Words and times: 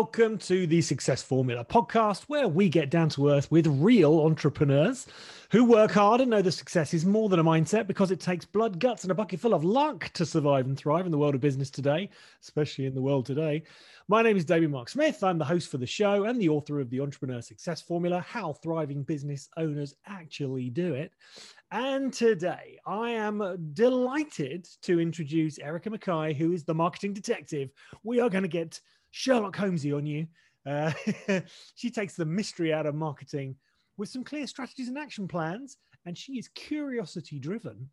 welcome 0.00 0.38
to 0.38 0.66
the 0.66 0.80
Success 0.80 1.22
Formula 1.22 1.62
podcast, 1.62 2.22
where 2.22 2.48
we 2.48 2.70
get 2.70 2.88
down 2.88 3.10
to 3.10 3.28
earth 3.28 3.50
with 3.50 3.66
real 3.66 4.20
entrepreneurs 4.20 5.06
who 5.50 5.62
work 5.62 5.90
hard 5.90 6.22
and 6.22 6.30
know 6.30 6.40
that 6.40 6.52
success 6.52 6.94
is 6.94 7.04
more 7.04 7.28
than 7.28 7.38
a 7.38 7.44
mindset 7.44 7.86
because 7.86 8.10
it 8.10 8.18
takes 8.18 8.46
blood, 8.46 8.80
guts, 8.80 9.04
and 9.04 9.10
a 9.10 9.14
bucket 9.14 9.40
full 9.40 9.52
of 9.52 9.62
luck 9.62 10.08
to 10.14 10.24
survive 10.24 10.64
and 10.64 10.78
thrive 10.78 11.04
in 11.04 11.12
the 11.12 11.18
world 11.18 11.34
of 11.34 11.42
business 11.42 11.68
today, 11.68 12.08
especially 12.40 12.86
in 12.86 12.94
the 12.94 13.02
world 13.02 13.26
today. 13.26 13.62
My 14.08 14.22
name 14.22 14.38
is 14.38 14.46
Damian 14.46 14.70
Mark 14.70 14.88
Smith. 14.88 15.22
I'm 15.22 15.36
the 15.36 15.44
host 15.44 15.70
for 15.70 15.76
the 15.76 15.86
show 15.86 16.24
and 16.24 16.40
the 16.40 16.48
author 16.48 16.80
of 16.80 16.88
the 16.88 17.00
Entrepreneur 17.00 17.42
Success 17.42 17.82
Formula 17.82 18.24
How 18.26 18.54
Thriving 18.54 19.02
Business 19.02 19.50
Owners 19.58 19.96
Actually 20.06 20.70
Do 20.70 20.94
It. 20.94 21.12
And 21.72 22.10
today 22.10 22.78
I 22.86 23.10
am 23.10 23.70
delighted 23.74 24.66
to 24.80 24.98
introduce 24.98 25.58
Erica 25.58 25.90
Mackay, 25.90 26.32
who 26.32 26.52
is 26.52 26.64
the 26.64 26.74
marketing 26.74 27.12
detective. 27.12 27.68
We 28.02 28.18
are 28.18 28.30
going 28.30 28.44
to 28.44 28.48
get 28.48 28.80
Sherlock 29.10 29.56
Holmesy 29.56 29.92
on 29.92 30.06
you. 30.06 30.26
Uh, 30.66 30.92
she 31.74 31.90
takes 31.90 32.14
the 32.14 32.24
mystery 32.24 32.72
out 32.72 32.86
of 32.86 32.94
marketing 32.94 33.56
with 33.96 34.08
some 34.08 34.24
clear 34.24 34.46
strategies 34.46 34.88
and 34.88 34.98
action 34.98 35.28
plans, 35.28 35.76
and 36.06 36.16
she 36.16 36.34
is 36.34 36.48
curiosity 36.48 37.38
driven 37.38 37.90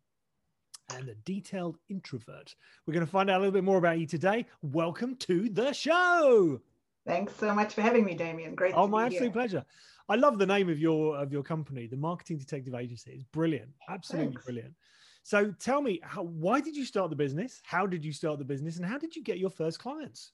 and 0.94 1.08
a 1.08 1.14
detailed 1.16 1.76
introvert. 1.90 2.54
We're 2.86 2.94
going 2.94 3.04
to 3.04 3.10
find 3.10 3.28
out 3.28 3.38
a 3.38 3.40
little 3.40 3.52
bit 3.52 3.64
more 3.64 3.78
about 3.78 3.98
you 3.98 4.06
today. 4.06 4.46
Welcome 4.62 5.16
to 5.16 5.48
the 5.50 5.72
show. 5.72 6.60
Thanks 7.06 7.34
so 7.36 7.54
much 7.54 7.74
for 7.74 7.82
having 7.82 8.04
me, 8.04 8.14
Damian. 8.14 8.54
Great. 8.54 8.74
Oh, 8.76 8.86
my 8.86 9.06
absolute 9.06 9.22
here. 9.22 9.30
pleasure. 9.30 9.64
I 10.08 10.16
love 10.16 10.38
the 10.38 10.46
name 10.46 10.70
of 10.70 10.78
your 10.78 11.18
of 11.18 11.32
your 11.32 11.42
company, 11.42 11.86
the 11.86 11.96
Marketing 11.96 12.38
Detective 12.38 12.74
Agency. 12.74 13.12
It's 13.12 13.24
brilliant, 13.24 13.70
absolutely 13.88 14.32
Thanks. 14.32 14.44
brilliant. 14.44 14.74
So, 15.22 15.52
tell 15.58 15.82
me, 15.82 16.00
how, 16.02 16.22
why 16.22 16.60
did 16.60 16.74
you 16.74 16.86
start 16.86 17.10
the 17.10 17.16
business? 17.16 17.60
How 17.64 17.86
did 17.86 18.02
you 18.04 18.12
start 18.12 18.38
the 18.38 18.44
business, 18.44 18.76
and 18.76 18.86
how 18.86 18.96
did 18.96 19.14
you 19.14 19.22
get 19.22 19.38
your 19.38 19.50
first 19.50 19.78
clients? 19.78 20.32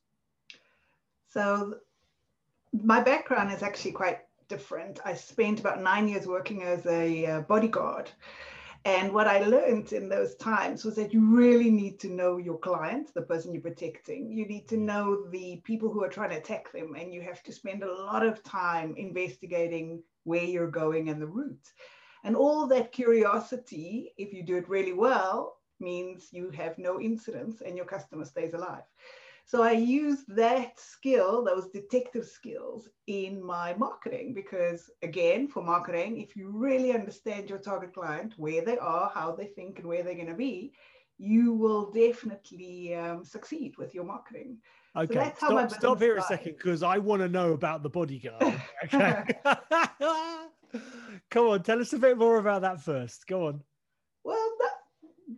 So, 1.35 1.75
my 2.73 3.01
background 3.01 3.51
is 3.51 3.65
actually 3.65 3.91
quite 3.91 4.21
different. 4.49 5.01
I 5.05 5.15
spent 5.15 5.59
about 5.59 5.83
nine 5.83 6.07
years 6.07 6.29
working 6.29 6.63
as 6.63 6.87
a 6.87 7.27
uh, 7.27 7.41
bodyguard. 7.41 8.09
And 8.85 9.13
what 9.13 9.27
I 9.27 9.41
learned 9.41 9.93
in 9.93 10.09
those 10.09 10.37
times 10.37 10.85
was 10.85 10.95
that 10.95 11.13
you 11.13 11.37
really 11.37 11.73
need 11.73 11.99
to 12.01 12.09
know 12.09 12.37
your 12.37 12.59
client, 12.59 13.13
the 13.15 13.23
person 13.23 13.53
you're 13.53 13.63
protecting. 13.63 14.31
You 14.31 14.47
need 14.47 14.69
to 14.69 14.77
know 14.77 15.29
the 15.31 15.61
people 15.65 15.91
who 15.91 16.05
are 16.05 16.09
trying 16.09 16.31
to 16.31 16.37
attack 16.37 16.71
them, 16.71 16.95
and 16.95 17.13
you 17.13 17.21
have 17.23 17.43
to 17.43 17.53
spend 17.53 17.83
a 17.83 17.93
lot 17.93 18.25
of 18.25 18.45
time 18.45 18.95
investigating 18.97 20.05
where 20.23 20.45
you're 20.45 20.71
going 20.71 21.09
and 21.09 21.21
the 21.21 21.27
route. 21.27 21.73
And 22.23 22.37
all 22.37 22.69
that 22.69 22.93
curiosity, 22.93 24.13
if 24.19 24.33
you 24.33 24.45
do 24.45 24.57
it 24.57 24.69
really 24.69 24.93
well, 24.93 25.57
means 25.81 26.29
you 26.31 26.51
have 26.51 26.79
no 26.79 27.01
incidents 27.01 27.61
and 27.61 27.77
your 27.77 27.87
customer 27.87 28.25
stays 28.25 28.55
alive. 28.55 28.85
So 29.47 29.63
I 29.63 29.73
use 29.73 30.25
that 30.29 30.81
skill, 30.81 31.45
those 31.45 31.69
detective 31.69 32.27
skills, 32.27 32.89
in 33.07 33.45
my 33.45 33.75
marketing 33.75 34.33
because, 34.33 34.91
again, 35.03 35.49
for 35.49 35.63
marketing, 35.63 36.21
if 36.21 36.35
you 36.35 36.49
really 36.49 36.93
understand 36.93 37.51
your 37.51 37.59
target 37.59 37.93
client, 37.93 38.35
where 38.39 38.65
they 38.65 38.79
are, 38.79 39.11
how 39.15 39.33
they 39.33 39.47
think, 39.47 39.79
and 39.79 39.87
where 39.87 40.03
they're 40.03 40.15
going 40.15 40.29
to 40.29 40.35
be, 40.35 40.73
you 41.19 41.53
will 41.53 41.91
definitely 41.91 42.95
um, 42.95 43.25
succeed 43.25 43.77
with 43.77 43.95
your 43.95 44.05
marketing. 44.05 44.57
Okay, 44.97 45.33
so 45.39 45.47
stop, 45.49 45.71
stop 45.71 45.99
here 45.99 46.21
started. 46.21 46.35
a 46.35 46.39
second 46.39 46.57
because 46.57 46.83
I 46.83 46.99
want 46.99 47.21
to 47.21 47.29
know 47.29 47.53
about 47.53 47.83
the 47.83 47.91
bodyguard. 47.91 48.43
Okay. 48.85 49.25
Come 51.31 51.47
on, 51.47 51.63
tell 51.63 51.81
us 51.81 51.93
a 51.93 51.99
bit 51.99 52.19
more 52.19 52.39
about 52.39 52.63
that 52.63 52.81
first. 52.81 53.27
Go 53.27 53.47
on. 53.47 53.63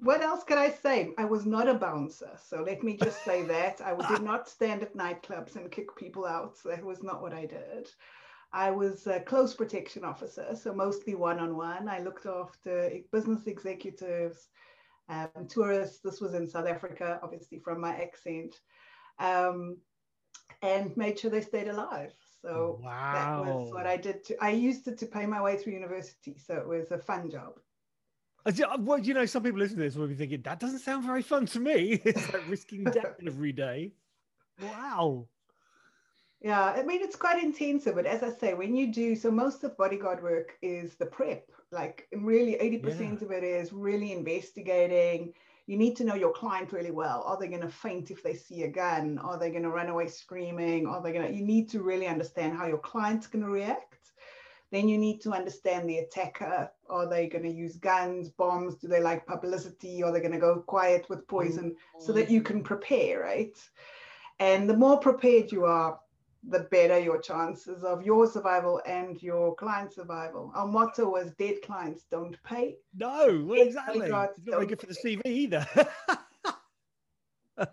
What 0.03 0.23
else 0.23 0.45
can 0.45 0.59
I 0.59 0.71
say? 0.71 1.13
I 1.19 1.25
was 1.25 1.47
not 1.47 1.69
a 1.69 1.75
bouncer. 1.75 2.31
So 2.43 2.63
let 2.63 2.83
me 2.83 2.97
just 2.97 3.25
say 3.25 3.43
that. 3.55 3.81
I 3.81 3.95
did 4.09 4.23
not 4.23 4.49
stand 4.57 4.83
at 4.83 4.97
nightclubs 4.97 5.57
and 5.57 5.71
kick 5.71 5.95
people 5.97 6.27
out. 6.27 6.57
So 6.57 6.69
that 6.71 6.85
was 6.85 7.03
not 7.03 7.23
what 7.23 7.33
I 7.33 7.47
did. 7.47 7.89
I 8.53 8.71
was 8.71 9.07
a 9.07 9.21
close 9.21 9.55
protection 9.55 10.05
officer, 10.05 10.57
so 10.57 10.73
mostly 10.73 11.15
one 11.15 11.39
on 11.39 11.57
one. 11.57 11.89
I 11.89 11.99
looked 11.99 12.27
after 12.27 12.91
business 13.13 13.47
executives, 13.47 14.49
um, 15.09 15.47
tourists. 15.49 16.01
This 16.01 16.21
was 16.21 16.35
in 16.35 16.49
South 16.49 16.67
Africa, 16.67 17.21
obviously, 17.23 17.59
from 17.59 17.81
my 17.81 17.95
accent, 17.95 18.55
um, 19.19 19.77
and 20.63 20.97
made 20.97 21.19
sure 21.19 21.31
they 21.31 21.41
stayed 21.41 21.69
alive. 21.69 22.15
So 22.41 22.81
wow. 22.83 23.13
that 23.13 23.53
was 23.53 23.73
what 23.73 23.87
I 23.87 23.97
did. 23.97 24.25
To, 24.27 24.43
I 24.43 24.51
used 24.51 24.87
it 24.89 24.97
to 24.99 25.07
pay 25.07 25.27
my 25.27 25.43
way 25.43 25.57
through 25.57 25.75
university. 25.75 26.39
So 26.39 26.55
it 26.55 26.67
was 26.67 26.93
a 26.93 26.99
fun 26.99 27.31
job. 27.31 27.59
Uh, 28.47 28.77
well, 28.79 28.99
you 28.99 29.13
know, 29.13 29.27
some 29.27 29.43
people 29.43 29.59
listening 29.59 29.79
to 29.79 29.85
this 29.85 29.97
will 29.97 30.07
be 30.07 30.15
thinking 30.15 30.41
that 30.43 30.61
doesn't 30.61 30.79
sound 30.79 31.05
very 31.05 31.23
fun 31.23 31.47
to 31.47 31.61
me. 31.61 32.01
It's 32.05 32.33
like 32.33 32.49
risking 32.49 32.85
death 32.85 33.17
every 33.27 33.53
day. 33.53 33.93
Wow. 34.63 35.27
Yeah, 36.41 36.63
I 36.63 36.83
mean 36.83 37.03
it's 37.03 37.17
quite 37.17 37.43
intensive, 37.43 37.97
but 37.97 38.07
as 38.07 38.23
I 38.23 38.31
say, 38.31 38.55
when 38.55 38.77
you 38.77 38.93
do 38.93 39.17
so, 39.17 39.31
most 39.31 39.65
of 39.65 39.77
bodyguard 39.77 40.23
work 40.23 40.53
is 40.63 40.95
the 40.95 41.07
prep. 41.07 41.51
Like 41.73 42.07
really, 42.13 42.55
eighty 42.55 42.77
yeah. 42.77 42.83
percent 42.83 43.23
of 43.23 43.33
it 43.33 43.43
is 43.43 43.73
really 43.73 44.13
investigating. 44.13 45.33
You 45.67 45.77
need 45.77 45.97
to 45.97 46.05
know 46.05 46.15
your 46.15 46.33
client 46.33 46.73
really 46.73 46.93
well. 46.93 47.25
Are 47.27 47.37
they 47.37 47.49
going 47.49 47.63
to 47.63 47.69
faint 47.69 48.13
if 48.13 48.23
they 48.23 48.35
see 48.35 48.63
a 48.63 48.69
gun? 48.69 49.19
Are 49.19 49.37
they 49.37 49.51
going 49.51 49.65
to 49.65 49.71
run 49.71 49.89
away 49.89 50.07
screaming? 50.07 50.87
Are 50.87 51.03
they 51.03 51.13
going 51.13 51.27
to? 51.27 51.35
You 51.35 51.45
need 51.45 51.69
to 51.71 51.83
really 51.83 52.07
understand 52.07 52.57
how 52.57 52.67
your 52.67 52.79
client's 52.79 53.27
going 53.27 53.45
to 53.45 53.51
react 53.51 54.13
then 54.73 54.89
you 54.89 54.99
need 54.99 55.21
to 55.23 55.33
understand 55.33 55.89
the 55.89 55.99
attacker. 55.99 56.71
Are 56.89 57.09
they 57.09 57.29
going 57.29 57.45
to 57.45 57.51
use 57.51 57.77
guns, 57.77 58.31
bombs? 58.31 58.77
Do 58.77 58.89
they 58.89 59.01
like 59.01 59.27
publicity? 59.27 60.03
Are 60.03 60.13
they 60.13 60.21
going 60.21 60.33
to 60.33 60.39
go 60.39 60.61
quiet 60.67 61.09
with 61.09 61.27
poison 61.29 61.71
mm-hmm. 61.71 62.05
so 62.05 62.13
that 62.13 62.31
you 62.31 62.43
can 62.43 62.63
prepare, 62.63 63.21
right? 63.21 63.57
And 64.39 64.69
the 64.69 64.77
more 64.77 64.99
prepared 64.99 65.53
you 65.53 65.65
are, 65.65 65.99
the 66.49 66.61
better 66.61 66.99
your 66.99 67.21
chances 67.21 67.83
of 67.83 68.05
your 68.05 68.31
survival 68.31 68.81
and 68.87 69.21
your 69.23 69.55
client 69.57 69.93
survival. 69.93 70.53
Our 70.55 70.67
motto 70.67 71.09
was 71.09 71.33
dead 71.39 71.57
clients 71.63 72.05
don't 72.11 72.37
pay. 72.45 72.77
No, 72.95 73.45
well, 73.47 73.61
exactly. 73.61 74.03
It's 74.03 74.11
not 74.11 74.31
very 74.39 74.67
good 74.67 74.81
for 74.81 74.87
the 74.87 74.95
CV 74.95 75.27
either. 75.27 75.67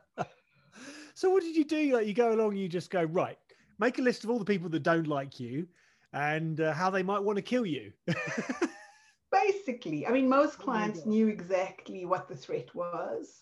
so 1.14 1.30
what 1.30 1.44
did 1.44 1.56
you 1.56 1.66
do? 1.66 1.94
Like 1.96 2.08
you 2.08 2.14
go 2.14 2.34
along, 2.34 2.56
you 2.56 2.68
just 2.68 2.90
go, 2.90 3.04
right, 3.04 3.38
make 3.78 4.00
a 4.00 4.02
list 4.02 4.24
of 4.24 4.32
all 4.32 4.40
the 4.40 4.46
people 4.46 4.70
that 4.70 4.82
don't 4.82 5.08
like 5.08 5.40
you 5.40 5.68
and 6.14 6.62
uh, 6.62 6.74
how 6.74 6.90
they 6.90 7.04
might 7.04 7.24
want 7.24 7.38
to 7.38 7.42
kill 7.42 7.66
you. 7.66 7.92
Basically, 9.32 10.06
I 10.06 10.12
mean, 10.12 10.30
most 10.30 10.58
oh 10.60 10.64
clients 10.64 11.02
oh 11.06 11.10
knew 11.10 11.28
exactly 11.28 12.06
what 12.06 12.28
the 12.28 12.36
threat 12.36 12.74
was. 12.76 13.42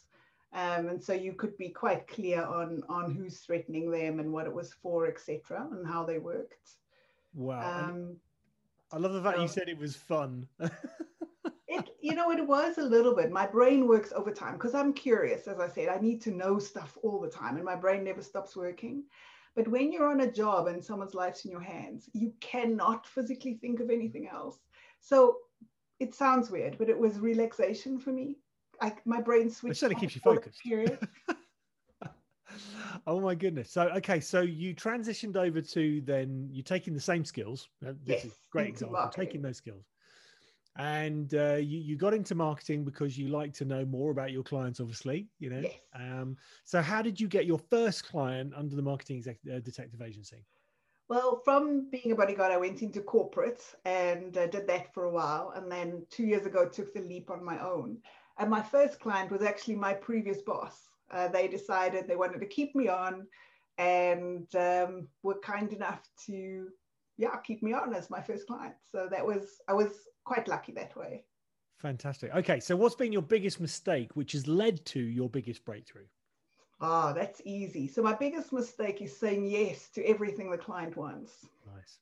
Um, 0.53 0.89
and 0.89 1.01
so 1.01 1.13
you 1.13 1.33
could 1.33 1.57
be 1.57 1.69
quite 1.69 2.07
clear 2.07 2.43
on 2.43 2.83
on 2.89 3.13
who's 3.13 3.39
threatening 3.39 3.89
them 3.89 4.19
and 4.19 4.31
what 4.33 4.47
it 4.47 4.53
was 4.53 4.73
for, 4.81 5.07
etc., 5.07 5.67
and 5.71 5.87
how 5.87 6.03
they 6.03 6.17
worked. 6.17 6.71
Wow! 7.33 7.89
Um, 7.89 8.17
I 8.91 8.97
love 8.97 9.13
the 9.13 9.21
fact 9.21 9.37
so, 9.37 9.41
you 9.43 9.47
said 9.47 9.69
it 9.69 9.77
was 9.77 9.95
fun. 9.95 10.47
it, 10.59 11.89
you 12.01 12.15
know, 12.15 12.31
it 12.31 12.45
was 12.45 12.77
a 12.77 12.83
little 12.83 13.15
bit. 13.15 13.31
My 13.31 13.47
brain 13.47 13.87
works 13.87 14.11
overtime 14.13 14.53
because 14.53 14.75
I'm 14.75 14.91
curious. 14.91 15.47
As 15.47 15.59
I 15.59 15.69
said, 15.69 15.87
I 15.87 15.99
need 15.99 16.21
to 16.23 16.31
know 16.31 16.59
stuff 16.59 16.97
all 17.01 17.21
the 17.21 17.29
time, 17.29 17.55
and 17.55 17.63
my 17.63 17.75
brain 17.75 18.03
never 18.03 18.21
stops 18.21 18.55
working. 18.55 19.03
But 19.55 19.67
when 19.67 19.91
you're 19.91 20.09
on 20.09 20.21
a 20.21 20.31
job 20.31 20.67
and 20.67 20.83
someone's 20.83 21.13
life's 21.13 21.45
in 21.45 21.51
your 21.51 21.61
hands, 21.61 22.09
you 22.13 22.33
cannot 22.39 23.05
physically 23.05 23.55
think 23.55 23.79
of 23.79 23.89
anything 23.89 24.29
else. 24.31 24.59
So 24.99 25.37
it 25.99 26.15
sounds 26.15 26.49
weird, 26.49 26.77
but 26.77 26.89
it 26.89 26.97
was 26.97 27.19
relaxation 27.19 27.99
for 27.99 28.11
me. 28.11 28.37
I, 28.81 28.93
my 29.05 29.21
brain 29.21 29.49
switched. 29.49 29.77
It 29.77 29.79
certainly 29.79 29.99
keeps 29.99 30.15
you 30.15 30.21
focused. 30.21 30.59
Period. 30.63 30.97
oh 33.07 33.19
my 33.19 33.35
goodness. 33.35 33.69
So 33.71 33.89
okay, 33.97 34.19
so 34.19 34.41
you 34.41 34.73
transitioned 34.73 35.35
over 35.35 35.61
to 35.61 36.01
then 36.01 36.49
you're 36.51 36.63
taking 36.63 36.93
the 36.93 37.01
same 37.01 37.25
skills. 37.25 37.67
Uh, 37.85 37.93
this 38.05 38.23
yes, 38.23 38.25
is 38.25 38.39
great 38.51 38.69
example. 38.69 38.97
Marketing. 38.97 39.25
Taking 39.25 39.41
those 39.41 39.57
skills 39.57 39.85
and 40.77 41.33
uh, 41.33 41.55
you, 41.55 41.79
you 41.79 41.95
got 41.97 42.13
into 42.13 42.33
marketing 42.33 42.85
because 42.85 43.17
you 43.17 43.27
like 43.27 43.53
to 43.53 43.65
know 43.65 43.85
more 43.85 44.11
about 44.11 44.31
your 44.31 44.43
clients 44.43 44.79
obviously 44.79 45.27
you 45.39 45.49
know? 45.49 45.61
Yes. 45.61 45.73
um, 45.95 46.37
so 46.63 46.81
how 46.81 47.01
did 47.01 47.19
you 47.19 47.27
get 47.27 47.45
your 47.45 47.59
first 47.59 48.05
client 48.05 48.53
under 48.55 48.75
the 48.75 48.81
marketing 48.81 49.17
exec- 49.17 49.39
uh, 49.53 49.59
detective 49.59 50.01
agency? 50.01 50.45
Well 51.09 51.41
from 51.43 51.89
being 51.91 52.13
a 52.13 52.15
bodyguard 52.15 52.51
i 52.51 52.57
went 52.57 52.81
into 52.81 53.01
corporate 53.01 53.63
and 53.85 54.37
uh, 54.37 54.47
did 54.47 54.67
that 54.67 54.93
for 54.93 55.05
a 55.05 55.11
while 55.11 55.53
and 55.55 55.69
then 55.71 56.05
two 56.09 56.25
years 56.25 56.45
ago 56.45 56.67
took 56.67 56.93
the 56.93 57.01
leap 57.01 57.29
on 57.29 57.43
my 57.43 57.59
own. 57.59 57.97
And 58.37 58.49
my 58.49 58.61
first 58.61 58.99
client 58.99 59.29
was 59.29 59.41
actually 59.41 59.75
my 59.75 59.93
previous 59.93 60.41
boss. 60.41 60.89
Uh, 61.11 61.27
they 61.27 61.47
decided 61.47 62.07
they 62.07 62.15
wanted 62.15 62.39
to 62.39 62.45
keep 62.45 62.73
me 62.75 62.87
on 62.87 63.27
and 63.77 64.47
um, 64.55 65.07
were 65.23 65.39
kind 65.39 65.73
enough 65.73 66.01
to 66.27 66.69
yeah 67.17 67.35
keep 67.37 67.61
me 67.61 67.73
on 67.73 67.93
as 67.93 68.09
my 68.09 68.21
first 68.21 68.47
client. 68.47 68.75
So 68.91 69.07
that 69.11 69.25
was 69.25 69.61
i 69.67 69.73
was 69.73 69.91
quite 70.31 70.47
lucky 70.47 70.71
that 70.71 70.95
way. 70.95 71.25
Fantastic. 71.79 72.33
Okay, 72.33 72.59
so 72.61 72.75
what's 72.75 72.95
been 72.95 73.11
your 73.11 73.21
biggest 73.21 73.59
mistake, 73.59 74.11
which 74.15 74.31
has 74.31 74.47
led 74.47 74.85
to 74.85 74.99
your 74.99 75.29
biggest 75.29 75.65
breakthrough? 75.65 76.05
Ah, 76.79 77.09
oh, 77.09 77.13
that's 77.13 77.41
easy. 77.43 77.87
So 77.87 78.01
my 78.01 78.13
biggest 78.13 78.53
mistake 78.53 79.01
is 79.01 79.15
saying 79.17 79.45
yes 79.45 79.89
to 79.89 80.03
everything 80.05 80.49
the 80.49 80.57
client 80.57 80.95
wants. 80.95 81.33
Nice. 81.75 81.97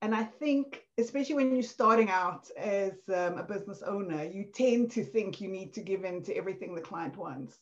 And 0.00 0.14
I 0.14 0.24
think, 0.24 0.84
especially 0.98 1.34
when 1.34 1.54
you're 1.54 1.62
starting 1.62 2.08
out 2.08 2.48
as 2.56 2.94
um, 3.08 3.36
a 3.38 3.42
business 3.42 3.82
owner, 3.82 4.24
you 4.24 4.44
tend 4.44 4.90
to 4.92 5.04
think 5.04 5.40
you 5.40 5.48
need 5.48 5.74
to 5.74 5.82
give 5.82 6.04
in 6.04 6.22
to 6.24 6.34
everything 6.34 6.74
the 6.74 6.80
client 6.80 7.16
wants. 7.18 7.58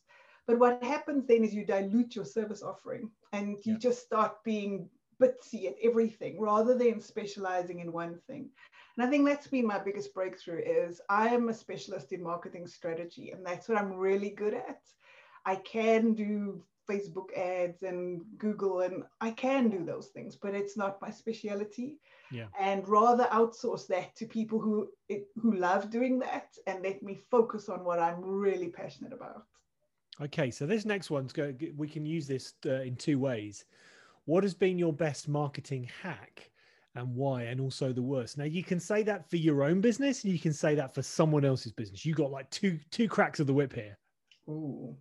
But 0.47 0.59
what 0.59 0.83
happens 0.85 1.27
then 1.27 1.43
is 1.43 1.53
you 1.53 1.67
dilute 1.67 2.15
your 2.15 2.25
service 2.25 2.63
offering 2.63 3.11
and 3.33 3.59
you 3.65 3.73
yeah. 3.73 3.79
just 3.79 4.03
start 4.03 4.45
being 4.45 4.89
bitsy 5.21 5.67
at 5.67 5.77
everything 5.83 6.41
rather 6.41 6.77
than 6.79 7.01
specializing 7.01 7.81
in 7.81 7.93
one 7.93 8.19
thing. 8.27 8.49
And 8.97 9.07
I 9.07 9.11
think 9.11 9.27
that's 9.27 9.47
been 9.47 9.67
my 9.67 9.79
biggest 9.79 10.13
breakthrough 10.15 10.63
is 10.65 11.01
I 11.09 11.29
am 11.29 11.49
a 11.49 11.55
specialist 11.55 12.13
in 12.13 12.23
marketing 12.23 12.67
strategy 12.67 13.31
and 13.31 13.45
that's 13.45 13.69
what 13.69 13.79
I'm 13.79 13.93
really 13.93 14.31
good 14.31 14.55
at. 14.55 14.81
I 15.47 15.57
can 15.57 16.15
do 16.15 16.63
Facebook 16.91 17.37
ads 17.37 17.83
and 17.83 18.23
Google, 18.39 18.81
and 18.81 19.05
I 19.21 19.31
can 19.31 19.69
do 19.69 19.85
those 19.85 20.09
things, 20.09 20.37
but 20.37 20.55
it's 20.55 20.77
not 20.77 21.01
my 21.01 21.11
specialty. 21.11 21.99
Yeah. 22.33 22.47
And 22.59 22.89
rather 22.89 23.25
outsource 23.25 23.87
that 23.89 24.17
to 24.17 24.27
people 24.27 24.59
who 24.59 24.89
who 25.37 25.57
love 25.57 25.91
doing 25.91 26.19
that, 26.21 26.49
and 26.67 26.83
let 26.83 27.03
me 27.03 27.15
focus 27.31 27.69
on 27.69 27.85
what 27.85 27.99
I'm 27.99 28.21
really 28.23 28.69
passionate 28.69 29.13
about. 29.13 29.45
Okay, 30.21 30.51
so 30.51 30.67
this 30.67 30.85
next 30.85 31.11
one's 31.11 31.33
go. 31.33 31.55
We 31.77 31.89
can 31.89 32.05
use 32.05 32.27
this 32.27 32.55
uh, 32.67 32.83
in 32.83 32.97
two 32.97 33.19
ways. 33.19 33.65
What 34.27 34.45
has 34.45 34.55
been 34.55 34.79
your 34.79 34.93
best 34.93 35.29
marketing 35.29 35.89
hack? 36.03 36.51
And 36.97 37.15
why 37.15 37.43
and 37.43 37.61
also 37.61 37.93
the 37.93 38.03
worst 38.03 38.37
now 38.37 38.45
you 38.45 38.65
can 38.65 38.81
say 38.81 39.03
that 39.03 39.29
for 39.31 39.37
your 39.37 39.63
own 39.63 39.81
business 39.81 40.25
and 40.25 40.33
you 40.33 40.39
can 40.39 40.53
say 40.53 40.75
that 40.75 40.95
for 40.95 41.03
someone 41.03 41.45
else's 41.45 41.73
business 41.73 42.05
you 42.05 42.15
got 42.15 42.31
like 42.31 42.51
two 42.51 42.79
two 42.91 43.09
cracks 43.09 43.39
of 43.39 43.47
the 43.47 43.55
whip 43.55 43.73
here 43.73 43.97
Ooh. 44.49 44.97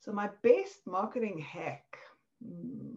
So 0.00 0.12
my 0.12 0.30
best 0.42 0.86
marketing 0.86 1.38
hack. 1.38 1.84
Hmm. 2.42 2.96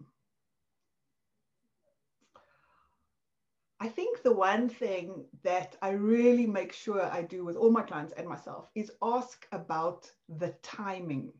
I 3.80 3.88
think 3.88 4.22
the 4.22 4.32
one 4.32 4.70
thing 4.70 5.26
that 5.42 5.76
I 5.82 5.90
really 5.90 6.46
make 6.46 6.72
sure 6.72 7.04
I 7.04 7.20
do 7.20 7.44
with 7.44 7.56
all 7.56 7.70
my 7.70 7.82
clients 7.82 8.14
and 8.16 8.26
myself 8.26 8.70
is 8.74 8.90
ask 9.02 9.46
about 9.52 10.10
the 10.28 10.54
timing. 10.62 11.32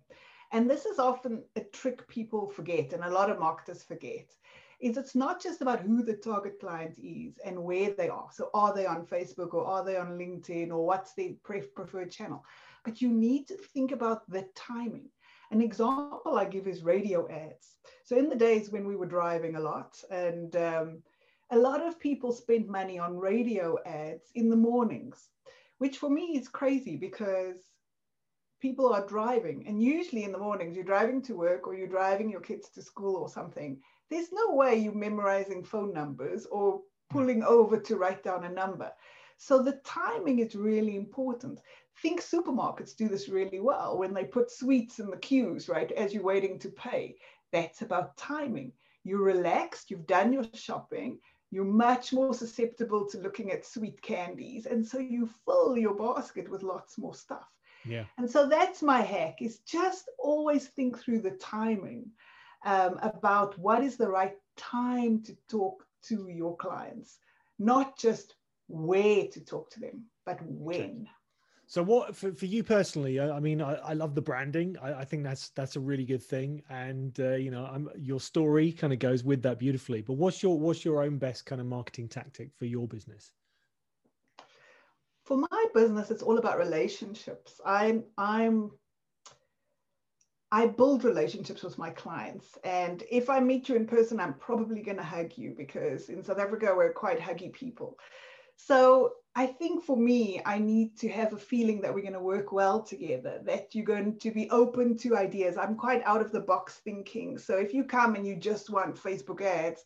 And 0.52 0.68
this 0.68 0.84
is 0.84 0.98
often 0.98 1.42
a 1.56 1.60
trick 1.60 2.06
people 2.06 2.46
forget, 2.46 2.92
and 2.92 3.02
a 3.02 3.10
lot 3.10 3.30
of 3.30 3.38
marketers 3.38 3.82
forget, 3.82 4.34
is 4.80 4.96
it's 4.96 5.14
not 5.14 5.42
just 5.42 5.62
about 5.62 5.80
who 5.80 6.02
the 6.02 6.14
target 6.14 6.58
client 6.60 6.96
is 7.02 7.38
and 7.44 7.62
where 7.62 7.90
they 7.90 8.08
are. 8.08 8.28
So 8.32 8.50
are 8.54 8.74
they 8.74 8.86
on 8.86 9.06
Facebook 9.06 9.54
or 9.54 9.64
are 9.66 9.84
they 9.84 9.96
on 9.96 10.18
LinkedIn 10.18 10.70
or 10.70 10.86
what's 10.86 11.14
their 11.14 11.30
preferred 11.42 12.10
channel? 12.10 12.44
But 12.84 13.00
you 13.00 13.08
need 13.08 13.48
to 13.48 13.56
think 13.56 13.92
about 13.92 14.28
the 14.30 14.46
timing. 14.54 15.08
An 15.50 15.60
example 15.60 16.36
I 16.36 16.44
give 16.44 16.66
is 16.66 16.82
radio 16.82 17.28
ads. 17.30 17.76
So 18.04 18.16
in 18.16 18.28
the 18.28 18.36
days 18.36 18.70
when 18.70 18.86
we 18.86 18.96
were 18.96 19.06
driving 19.06 19.56
a 19.56 19.60
lot 19.60 19.96
and 20.10 20.54
um, 20.56 21.02
a 21.50 21.58
lot 21.58 21.86
of 21.86 22.00
people 22.00 22.32
spend 22.32 22.66
money 22.66 22.98
on 22.98 23.16
radio 23.16 23.76
ads 23.86 24.30
in 24.34 24.48
the 24.48 24.56
mornings, 24.56 25.28
which 25.78 25.98
for 25.98 26.10
me 26.10 26.36
is 26.36 26.48
crazy 26.48 26.96
because 26.96 27.73
people 28.64 28.94
are 28.94 29.06
driving 29.06 29.66
and 29.66 29.82
usually 29.82 30.24
in 30.24 30.32
the 30.32 30.38
mornings 30.38 30.74
you're 30.74 30.92
driving 30.92 31.20
to 31.20 31.36
work 31.36 31.66
or 31.66 31.74
you're 31.74 31.96
driving 31.98 32.30
your 32.30 32.40
kids 32.40 32.70
to 32.70 32.80
school 32.80 33.16
or 33.16 33.28
something. 33.28 33.78
There's 34.10 34.32
no 34.32 34.54
way 34.54 34.76
you're 34.76 34.94
memorizing 35.08 35.62
phone 35.62 35.92
numbers 35.92 36.46
or 36.46 36.80
hmm. 37.10 37.16
pulling 37.18 37.42
over 37.42 37.78
to 37.78 37.96
write 37.96 38.22
down 38.22 38.44
a 38.44 38.48
number. 38.48 38.90
So 39.36 39.62
the 39.62 39.80
timing 39.84 40.38
is 40.38 40.54
really 40.54 40.96
important 40.96 41.60
think 42.02 42.20
supermarkets 42.20 42.96
do 42.96 43.08
this 43.08 43.28
really 43.28 43.60
well 43.60 43.98
when 43.98 44.12
they 44.12 44.24
put 44.24 44.50
sweets 44.50 44.98
in 44.98 45.10
the 45.10 45.16
queues, 45.16 45.68
right, 45.68 45.90
as 45.92 46.12
you're 46.12 46.22
waiting 46.22 46.58
to 46.58 46.68
pay. 46.70 47.16
That's 47.52 47.82
about 47.82 48.16
timing. 48.16 48.72
You're 49.04 49.22
relaxed, 49.22 49.90
you've 49.90 50.06
done 50.06 50.32
your 50.32 50.44
shopping, 50.54 51.18
you're 51.50 51.64
much 51.64 52.12
more 52.12 52.34
susceptible 52.34 53.06
to 53.08 53.18
looking 53.18 53.52
at 53.52 53.66
sweet 53.66 54.00
candies. 54.02 54.66
And 54.66 54.84
so 54.84 54.98
you 54.98 55.28
fill 55.44 55.76
your 55.76 55.94
basket 55.94 56.48
with 56.48 56.62
lots 56.62 56.98
more 56.98 57.14
stuff. 57.14 57.46
Yeah. 57.84 58.04
And 58.18 58.30
so 58.30 58.48
that's 58.48 58.82
my 58.82 59.00
hack 59.00 59.42
is 59.42 59.58
just 59.60 60.10
always 60.18 60.66
think 60.68 60.98
through 60.98 61.20
the 61.20 61.32
timing 61.32 62.10
um, 62.64 62.98
about 63.02 63.58
what 63.58 63.82
is 63.82 63.96
the 63.96 64.08
right 64.08 64.36
time 64.56 65.22
to 65.22 65.36
talk 65.48 65.86
to 66.04 66.28
your 66.28 66.56
clients, 66.56 67.18
not 67.58 67.98
just 67.98 68.34
where 68.68 69.26
to 69.26 69.40
talk 69.44 69.70
to 69.70 69.80
them, 69.80 70.04
but 70.24 70.38
when. 70.42 71.08
So 71.66 71.82
what 71.82 72.14
for, 72.14 72.32
for 72.32 72.46
you 72.46 72.62
personally? 72.62 73.18
I, 73.18 73.36
I 73.36 73.40
mean, 73.40 73.60
I, 73.62 73.74
I, 73.76 73.92
love 73.94 74.14
the 74.14 74.20
branding. 74.20 74.76
I, 74.82 74.94
I, 74.94 75.04
think 75.04 75.24
that's 75.24 75.48
that's 75.50 75.76
a 75.76 75.80
really 75.80 76.04
good 76.04 76.22
thing, 76.22 76.62
and 76.68 77.18
uh, 77.18 77.34
you 77.34 77.50
know, 77.50 77.64
I'm, 77.64 77.88
your 77.96 78.20
story 78.20 78.70
kind 78.70 78.92
of 78.92 78.98
goes 78.98 79.24
with 79.24 79.42
that 79.42 79.58
beautifully. 79.58 80.02
But 80.02 80.14
what's 80.14 80.42
your 80.42 80.58
what's 80.58 80.84
your 80.84 81.02
own 81.02 81.16
best 81.16 81.46
kind 81.46 81.60
of 81.62 81.66
marketing 81.66 82.08
tactic 82.08 82.50
for 82.58 82.66
your 82.66 82.86
business? 82.86 83.32
For 85.24 85.38
my 85.38 85.64
business, 85.72 86.10
it's 86.10 86.22
all 86.22 86.38
about 86.38 86.58
relationships. 86.58 87.60
I'm 87.64 88.04
I'm 88.18 88.70
I 90.52 90.66
build 90.66 91.02
relationships 91.02 91.62
with 91.62 91.78
my 91.78 91.90
clients, 91.90 92.58
and 92.62 93.02
if 93.10 93.28
I 93.28 93.40
meet 93.40 93.68
you 93.68 93.74
in 93.74 93.86
person, 93.86 94.20
I'm 94.20 94.34
probably 94.34 94.82
going 94.82 94.98
to 94.98 95.02
hug 95.02 95.32
you 95.36 95.54
because 95.56 96.08
in 96.10 96.22
South 96.22 96.38
Africa 96.38 96.74
we're 96.76 96.92
quite 96.92 97.18
huggy 97.18 97.52
people. 97.52 97.98
So 98.56 99.14
I 99.34 99.46
think 99.46 99.82
for 99.82 99.96
me, 99.96 100.40
I 100.46 100.58
need 100.58 100.96
to 100.98 101.08
have 101.08 101.32
a 101.32 101.38
feeling 101.38 101.80
that 101.80 101.92
we're 101.92 102.02
going 102.02 102.12
to 102.12 102.20
work 102.20 102.52
well 102.52 102.80
together, 102.82 103.40
that 103.44 103.74
you're 103.74 103.84
going 103.84 104.16
to 104.20 104.30
be 104.30 104.48
open 104.50 104.96
to 104.98 105.16
ideas. 105.16 105.56
I'm 105.56 105.74
quite 105.74 106.04
out 106.04 106.20
of 106.20 106.30
the 106.30 106.40
box 106.40 106.80
thinking. 106.84 107.36
So 107.36 107.56
if 107.56 107.74
you 107.74 107.82
come 107.82 108.14
and 108.14 108.24
you 108.24 108.36
just 108.36 108.70
want 108.70 108.94
Facebook 108.94 109.42
ads, 109.42 109.84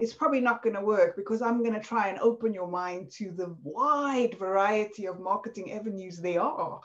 it's 0.00 0.14
probably 0.14 0.40
not 0.40 0.62
going 0.62 0.76
to 0.76 0.82
work 0.82 1.16
because 1.16 1.42
I'm 1.42 1.62
going 1.62 1.74
to 1.74 1.80
try 1.80 2.08
and 2.08 2.18
open 2.18 2.54
your 2.54 2.68
mind 2.68 3.10
to 3.12 3.30
the 3.30 3.54
wide 3.62 4.36
variety 4.38 5.06
of 5.06 5.20
marketing 5.20 5.72
avenues 5.72 6.18
there 6.18 6.42
are. 6.42 6.80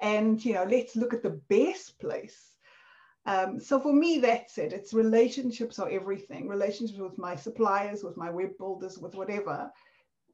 And, 0.00 0.42
you 0.44 0.54
know, 0.54 0.64
let's 0.64 0.96
look 0.96 1.14
at 1.14 1.22
the 1.22 1.40
best 1.48 1.98
place. 1.98 2.52
Um, 3.26 3.58
so 3.58 3.80
for 3.80 3.92
me, 3.92 4.18
that's 4.18 4.58
it. 4.58 4.72
It's 4.72 4.92
relationships 4.92 5.78
are 5.78 5.88
everything. 5.88 6.46
Relationships 6.48 7.00
with 7.00 7.18
my 7.18 7.36
suppliers, 7.36 8.04
with 8.04 8.16
my 8.16 8.30
web 8.30 8.56
builders, 8.58 8.98
with 8.98 9.14
whatever 9.14 9.70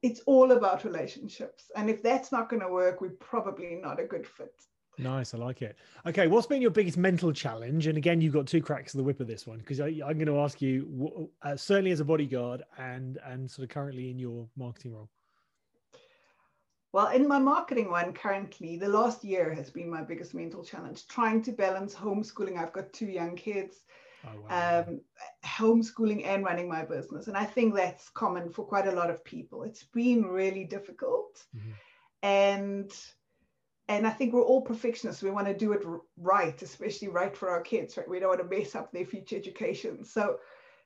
it's 0.01 0.21
all 0.21 0.51
about 0.51 0.83
relationships. 0.83 1.69
And 1.75 1.89
if 1.89 2.01
that's 2.01 2.31
not 2.31 2.49
going 2.49 2.61
to 2.61 2.69
work, 2.69 3.01
we're 3.01 3.11
probably 3.11 3.75
not 3.75 3.99
a 3.99 4.05
good 4.05 4.25
fit. 4.25 4.53
Nice, 5.01 5.33
I 5.33 5.37
like 5.37 5.61
it. 5.61 5.77
Okay, 6.05 6.27
what's 6.27 6.47
been 6.47 6.61
your 6.61 6.71
biggest 6.71 6.97
mental 6.97 7.33
challenge? 7.33 7.87
And 7.87 7.97
again, 7.97 8.21
you've 8.21 8.33
got 8.33 8.45
two 8.45 8.61
cracks 8.61 8.93
of 8.93 8.99
the 8.99 9.03
whip 9.03 9.19
of 9.19 9.27
this 9.27 9.47
one 9.47 9.57
because 9.57 9.79
I'm 9.79 9.97
going 9.97 10.25
to 10.27 10.39
ask 10.39 10.61
you, 10.61 11.29
uh, 11.41 11.55
certainly 11.55 11.91
as 11.91 11.99
a 11.99 12.05
bodyguard 12.05 12.63
and 12.77 13.17
and 13.25 13.49
sort 13.49 13.63
of 13.63 13.69
currently 13.69 14.11
in 14.11 14.19
your 14.19 14.47
marketing 14.55 14.93
role. 14.93 15.09
Well, 16.93 17.07
in 17.07 17.27
my 17.27 17.39
marketing 17.39 17.89
one 17.89 18.13
currently, 18.13 18.77
the 18.77 18.89
last 18.89 19.23
year 19.23 19.53
has 19.53 19.69
been 19.69 19.89
my 19.89 20.03
biggest 20.03 20.33
mental 20.33 20.63
challenge. 20.63 21.07
Trying 21.07 21.41
to 21.43 21.51
balance 21.51 21.95
homeschooling. 21.95 22.57
I've 22.57 22.73
got 22.73 22.91
two 22.91 23.05
young 23.05 23.35
kids 23.35 23.77
oh, 24.25 24.41
wow. 24.49 24.85
um, 24.87 25.01
homeschooling 25.45 26.25
and 26.25 26.43
running 26.43 26.67
my 26.67 26.83
business. 26.83 27.27
And 27.27 27.37
I 27.37 27.45
think 27.45 27.75
that's 27.75 28.09
common 28.09 28.51
for 28.51 28.65
quite 28.65 28.87
a 28.87 28.91
lot 28.91 29.09
of 29.09 29.23
people. 29.23 29.63
It's 29.63 29.85
been 29.85 30.25
really 30.25 30.65
difficult. 30.65 31.43
Mm-hmm. 31.55 31.71
And 32.23 32.91
and 33.91 34.07
I 34.07 34.09
think 34.09 34.33
we're 34.33 34.41
all 34.41 34.61
perfectionists. 34.61 35.21
We 35.21 35.31
want 35.31 35.47
to 35.47 35.53
do 35.53 35.73
it 35.73 35.81
right, 36.17 36.59
especially 36.61 37.09
right 37.09 37.35
for 37.35 37.49
our 37.49 37.59
kids, 37.59 37.97
right? 37.97 38.07
We 38.07 38.19
don't 38.19 38.29
want 38.29 38.49
to 38.49 38.57
mess 38.57 38.73
up 38.73 38.91
their 38.91 39.05
future 39.05 39.35
education. 39.35 40.05
So 40.05 40.37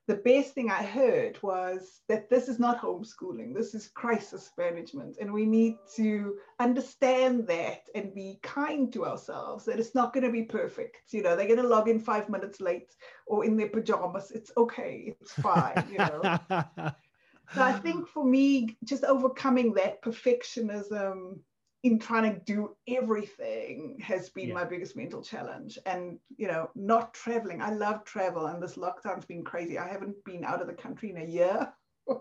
the 0.08 0.16
best 0.16 0.56
thing 0.56 0.72
I 0.72 0.82
heard 0.82 1.38
was 1.44 2.02
that 2.10 2.32
this 2.32 2.48
is 2.48 2.58
not 2.58 2.82
homeschooling, 2.82 3.54
this 3.54 3.76
is 3.76 3.90
crisis 3.90 4.50
management. 4.58 5.18
And 5.22 5.32
we 5.32 5.46
need 5.46 5.78
to 5.98 6.38
understand 6.60 7.46
that 7.48 7.84
and 7.94 8.14
be 8.16 8.40
kind 8.42 8.92
to 8.94 9.06
ourselves 9.06 9.66
that 9.66 9.80
it's 9.80 9.94
not 9.94 10.12
going 10.12 10.26
to 10.26 10.32
be 10.32 10.44
perfect. 10.44 11.14
You 11.14 11.22
know, 11.22 11.36
they're 11.36 11.48
going 11.48 11.62
to 11.62 11.68
log 11.68 11.88
in 11.88 12.00
five 12.00 12.28
minutes 12.28 12.60
late 12.60 12.96
or 13.28 13.46
in 13.46 13.56
their 13.56 13.70
pajamas. 13.70 14.32
It's 14.32 14.52
okay, 14.58 15.16
it's 15.22 15.34
fine, 15.34 15.86
you 15.92 16.00
know. 16.00 16.40
so 17.54 17.62
I 17.62 17.74
think 17.74 18.08
for 18.08 18.26
me, 18.26 18.78
just 18.84 19.04
overcoming 19.04 19.76
that 19.76 20.02
perfectionism 20.02 21.38
in 21.86 22.00
trying 22.00 22.24
to 22.34 22.39
do 22.39 22.75
everything 22.88 24.00
has 24.01 24.32
been 24.32 24.48
yeah. 24.48 24.56
my 24.56 24.63
biggest 24.63 24.96
mental 24.98 25.22
challenge. 25.22 25.77
And 25.86 26.18
you 26.36 26.48
know 26.48 26.72
not 26.74 27.13
traveling. 27.13 27.62
I 27.62 27.72
love 27.72 28.04
travel 28.06 28.48
and 28.48 28.62
this 28.62 28.75
lockdown's 28.75 29.25
been 29.25 29.44
crazy. 29.44 29.77
I 29.77 29.88
haven't 29.88 30.15
been 30.25 30.44
out 30.44 30.62
of 30.62 30.68
the 30.68 30.74
country 30.74 31.12
in 31.12 31.18
a 31.18 31.25
year. 31.25 31.72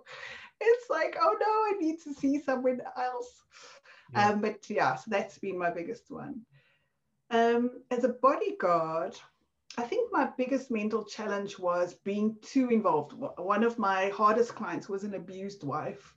It's 0.60 0.88
like 0.88 1.16
oh 1.20 1.36
no 1.40 1.46
i 1.46 1.72
need 1.80 2.00
to 2.04 2.14
see 2.14 2.40
someone 2.40 2.80
else. 2.96 3.42
Yeah. 4.12 4.28
um, 4.28 4.40
but 4.40 4.70
yeah 4.70 4.94
so 4.94 5.04
that's 5.08 5.36
been 5.38 5.58
my 5.58 5.70
biggest 5.70 6.10
one. 6.10 6.42
Um, 7.30 7.82
as 7.90 8.04
a 8.04 8.10
bodyguard 8.10 9.16
i 9.76 9.82
think 9.82 10.12
my 10.12 10.28
biggest 10.38 10.70
mental 10.70 11.04
challenge 11.04 11.58
was 11.58 11.94
being 12.04 12.36
too 12.40 12.68
involved. 12.68 13.14
One 13.36 13.64
of 13.64 13.78
my 13.78 14.10
hardest 14.10 14.54
clients 14.54 14.88
was 14.88 15.02
an 15.02 15.14
abused 15.14 15.64
wife 15.64 16.14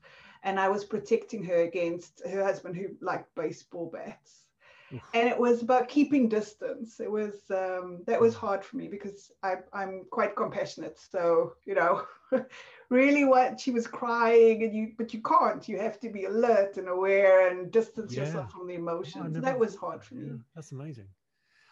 and 0.48 0.58
I 0.58 0.70
was 0.70 0.86
protecting 0.86 1.44
her 1.44 1.64
against 1.64 2.22
her 2.26 2.42
husband 2.42 2.78
who 2.78 2.88
liked 3.02 3.36
baseball 3.36 3.92
bats. 3.94 4.46
And 5.14 5.28
it 5.28 5.38
was 5.38 5.62
about 5.62 5.90
keeping 5.90 6.30
distance. 6.30 7.02
It 7.02 7.12
was 7.12 7.34
um, 7.52 8.04
that 8.08 8.22
was 8.22 8.34
hard 8.34 8.64
for 8.64 8.78
me 8.78 8.88
because 8.88 9.34
I, 9.44 9.56
I'm 9.74 10.06
quite 10.10 10.34
compassionate. 10.38 10.98
So 11.12 11.56
you 11.66 11.76
know, 11.76 12.06
really, 12.90 13.26
what 13.26 13.60
she 13.60 13.72
was 13.72 13.86
crying, 13.86 14.64
and 14.64 14.74
you 14.74 14.94
but 14.98 15.14
you 15.14 15.22
can't. 15.22 15.68
You 15.68 15.78
have 15.80 16.00
to 16.00 16.10
be 16.10 16.24
alert 16.24 16.78
and 16.78 16.88
aware 16.88 17.50
and 17.50 17.70
distance 17.70 18.14
yeah. 18.14 18.22
yourself 18.22 18.50
from 18.50 18.66
the 18.66 18.76
emotions. 18.76 19.26
Oh, 19.26 19.28
never, 19.28 19.42
that 19.42 19.60
was 19.60 19.76
hard 19.76 20.02
for 20.02 20.16
me. 20.16 20.28
Yeah, 20.28 20.38
that's 20.56 20.72
amazing. 20.72 21.10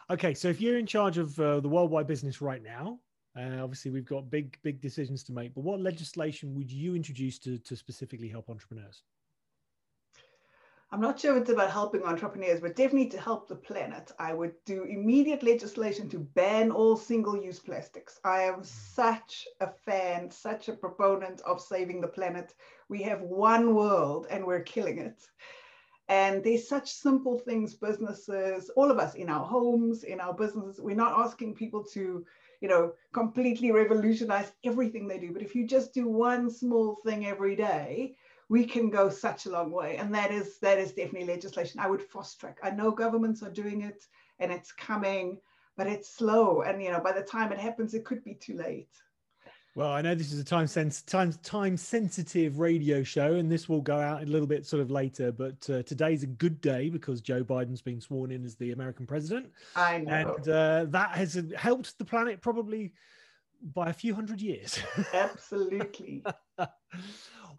Okay, 0.09 0.33
so 0.33 0.49
if 0.49 0.59
you're 0.59 0.77
in 0.77 0.85
charge 0.85 1.17
of 1.17 1.39
uh, 1.39 1.61
the 1.61 1.69
worldwide 1.69 2.07
business 2.07 2.41
right 2.41 2.61
now, 2.61 2.99
uh, 3.37 3.63
obviously 3.63 3.91
we've 3.91 4.05
got 4.05 4.29
big, 4.29 4.57
big 4.63 4.81
decisions 4.81 5.23
to 5.23 5.33
make. 5.33 5.53
But 5.53 5.63
what 5.63 5.79
legislation 5.79 6.55
would 6.55 6.71
you 6.71 6.95
introduce 6.95 7.37
to, 7.39 7.57
to 7.57 7.75
specifically 7.75 8.29
help 8.29 8.49
entrepreneurs? 8.49 9.03
I'm 10.91 11.01
not 11.01 11.19
sure 11.19 11.35
it's 11.35 11.49
about 11.49 11.71
helping 11.71 12.03
entrepreneurs, 12.03 12.61
but 12.61 12.75
definitely 12.75 13.09
to 13.09 13.19
help 13.19 13.47
the 13.47 13.55
planet. 13.55 14.11
I 14.19 14.33
would 14.33 14.53
do 14.65 14.83
immediate 14.83 15.43
legislation 15.43 16.07
to 16.09 16.19
ban 16.19 16.71
all 16.71 16.95
single 16.95 17.35
use 17.35 17.59
plastics. 17.59 18.19
I 18.23 18.43
am 18.43 18.63
such 18.63 19.47
a 19.59 19.67
fan, 19.67 20.29
such 20.31 20.69
a 20.69 20.73
proponent 20.73 21.41
of 21.41 21.59
saving 21.59 22.01
the 22.01 22.07
planet. 22.07 22.53
We 22.87 23.01
have 23.01 23.21
one 23.21 23.75
world 23.75 24.27
and 24.29 24.45
we're 24.45 24.61
killing 24.61 24.99
it. 24.99 25.21
And 26.07 26.43
there's 26.43 26.69
such 26.69 26.91
simple 26.91 27.39
things, 27.39 27.73
businesses, 27.73 28.69
all 28.75 28.91
of 28.91 28.99
us 28.99 29.15
in 29.15 29.27
our 29.27 29.43
homes, 29.43 30.03
in 30.03 30.19
our 30.19 30.33
businesses, 30.33 30.79
we're 30.79 30.95
not 30.95 31.19
asking 31.19 31.55
people 31.55 31.83
to, 31.93 32.23
you 32.61 32.67
know, 32.67 32.93
completely 33.13 33.71
revolutionize 33.71 34.51
everything 34.63 35.07
they 35.07 35.19
do. 35.19 35.31
But 35.33 35.41
if 35.41 35.55
you 35.55 35.67
just 35.67 35.93
do 35.93 36.07
one 36.07 36.49
small 36.49 36.95
thing 36.95 37.25
every 37.25 37.55
day, 37.55 38.15
we 38.49 38.65
can 38.65 38.89
go 38.89 39.09
such 39.09 39.45
a 39.45 39.49
long 39.49 39.71
way. 39.71 39.97
And 39.97 40.13
that 40.13 40.31
is 40.31 40.59
that 40.59 40.77
is 40.79 40.93
definitely 40.93 41.27
legislation. 41.27 41.79
I 41.79 41.89
would 41.89 42.01
fast 42.01 42.39
track. 42.39 42.59
I 42.63 42.71
know 42.71 42.91
governments 42.91 43.43
are 43.43 43.51
doing 43.51 43.81
it 43.81 44.05
and 44.39 44.51
it's 44.51 44.71
coming, 44.71 45.39
but 45.77 45.87
it's 45.87 46.09
slow. 46.09 46.61
And 46.61 46.81
you 46.81 46.91
know, 46.91 46.99
by 46.99 47.11
the 47.11 47.23
time 47.23 47.51
it 47.51 47.59
happens, 47.59 47.93
it 47.93 48.05
could 48.05 48.23
be 48.23 48.35
too 48.35 48.57
late. 48.57 48.89
Well, 49.75 49.91
I 49.91 50.01
know 50.01 50.15
this 50.15 50.31
is 50.31 50.39
a 50.39 50.43
time 50.43 50.67
sense 50.67 51.01
time 51.01 51.33
time 51.43 51.75
sensitive 51.75 52.59
radio 52.59 53.03
show, 53.03 53.33
and 53.33 53.51
this 53.51 53.67
will 53.67 53.81
go 53.81 53.99
out 53.99 54.23
a 54.23 54.25
little 54.25 54.47
bit 54.47 54.65
sort 54.65 54.81
of 54.81 54.89
later. 54.89 55.33
But 55.33 55.69
uh, 55.69 55.83
today's 55.83 56.23
a 56.23 56.27
good 56.27 56.61
day 56.61 56.89
because 56.89 57.19
Joe 57.19 57.43
Biden's 57.43 57.81
been 57.81 57.99
sworn 57.99 58.31
in 58.31 58.45
as 58.45 58.55
the 58.55 58.71
American 58.71 59.05
president. 59.05 59.51
I 59.75 59.97
know, 59.97 60.11
and 60.13 60.49
uh, 60.49 60.85
that 60.91 61.11
has 61.11 61.43
helped 61.57 61.97
the 61.97 62.05
planet 62.05 62.41
probably 62.41 62.93
by 63.73 63.89
a 63.89 63.93
few 63.93 64.15
hundred 64.15 64.41
years. 64.41 64.79
Absolutely. 65.13 66.23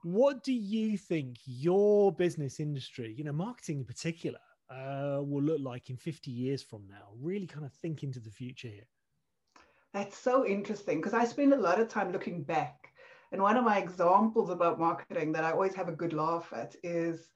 what 0.02 0.42
do 0.42 0.54
you 0.54 0.96
think 0.96 1.36
your 1.44 2.12
business 2.12 2.60
industry, 2.60 3.14
you 3.16 3.24
know, 3.24 3.32
marketing 3.32 3.80
in 3.80 3.84
particular, 3.84 4.38
uh, 4.70 5.18
will 5.20 5.42
look 5.42 5.60
like 5.60 5.90
in 5.90 5.98
50 5.98 6.30
years 6.30 6.62
from 6.62 6.86
now? 6.88 7.12
Really 7.20 7.46
kind 7.46 7.66
of 7.66 7.72
think 7.74 8.02
into 8.02 8.20
the 8.20 8.30
future 8.30 8.68
here. 8.68 8.86
That's 9.94 10.16
so 10.16 10.46
interesting 10.46 10.98
because 10.98 11.14
I 11.14 11.24
spend 11.24 11.52
a 11.52 11.60
lot 11.60 11.80
of 11.80 11.88
time 11.88 12.12
looking 12.12 12.42
back. 12.42 12.88
And 13.32 13.42
one 13.42 13.56
of 13.56 13.64
my 13.64 13.78
examples 13.78 14.50
about 14.50 14.78
marketing 14.78 15.32
that 15.32 15.44
I 15.44 15.52
always 15.52 15.74
have 15.74 15.88
a 15.88 15.92
good 15.92 16.12
laugh 16.12 16.52
at 16.54 16.76
is, 16.82 17.28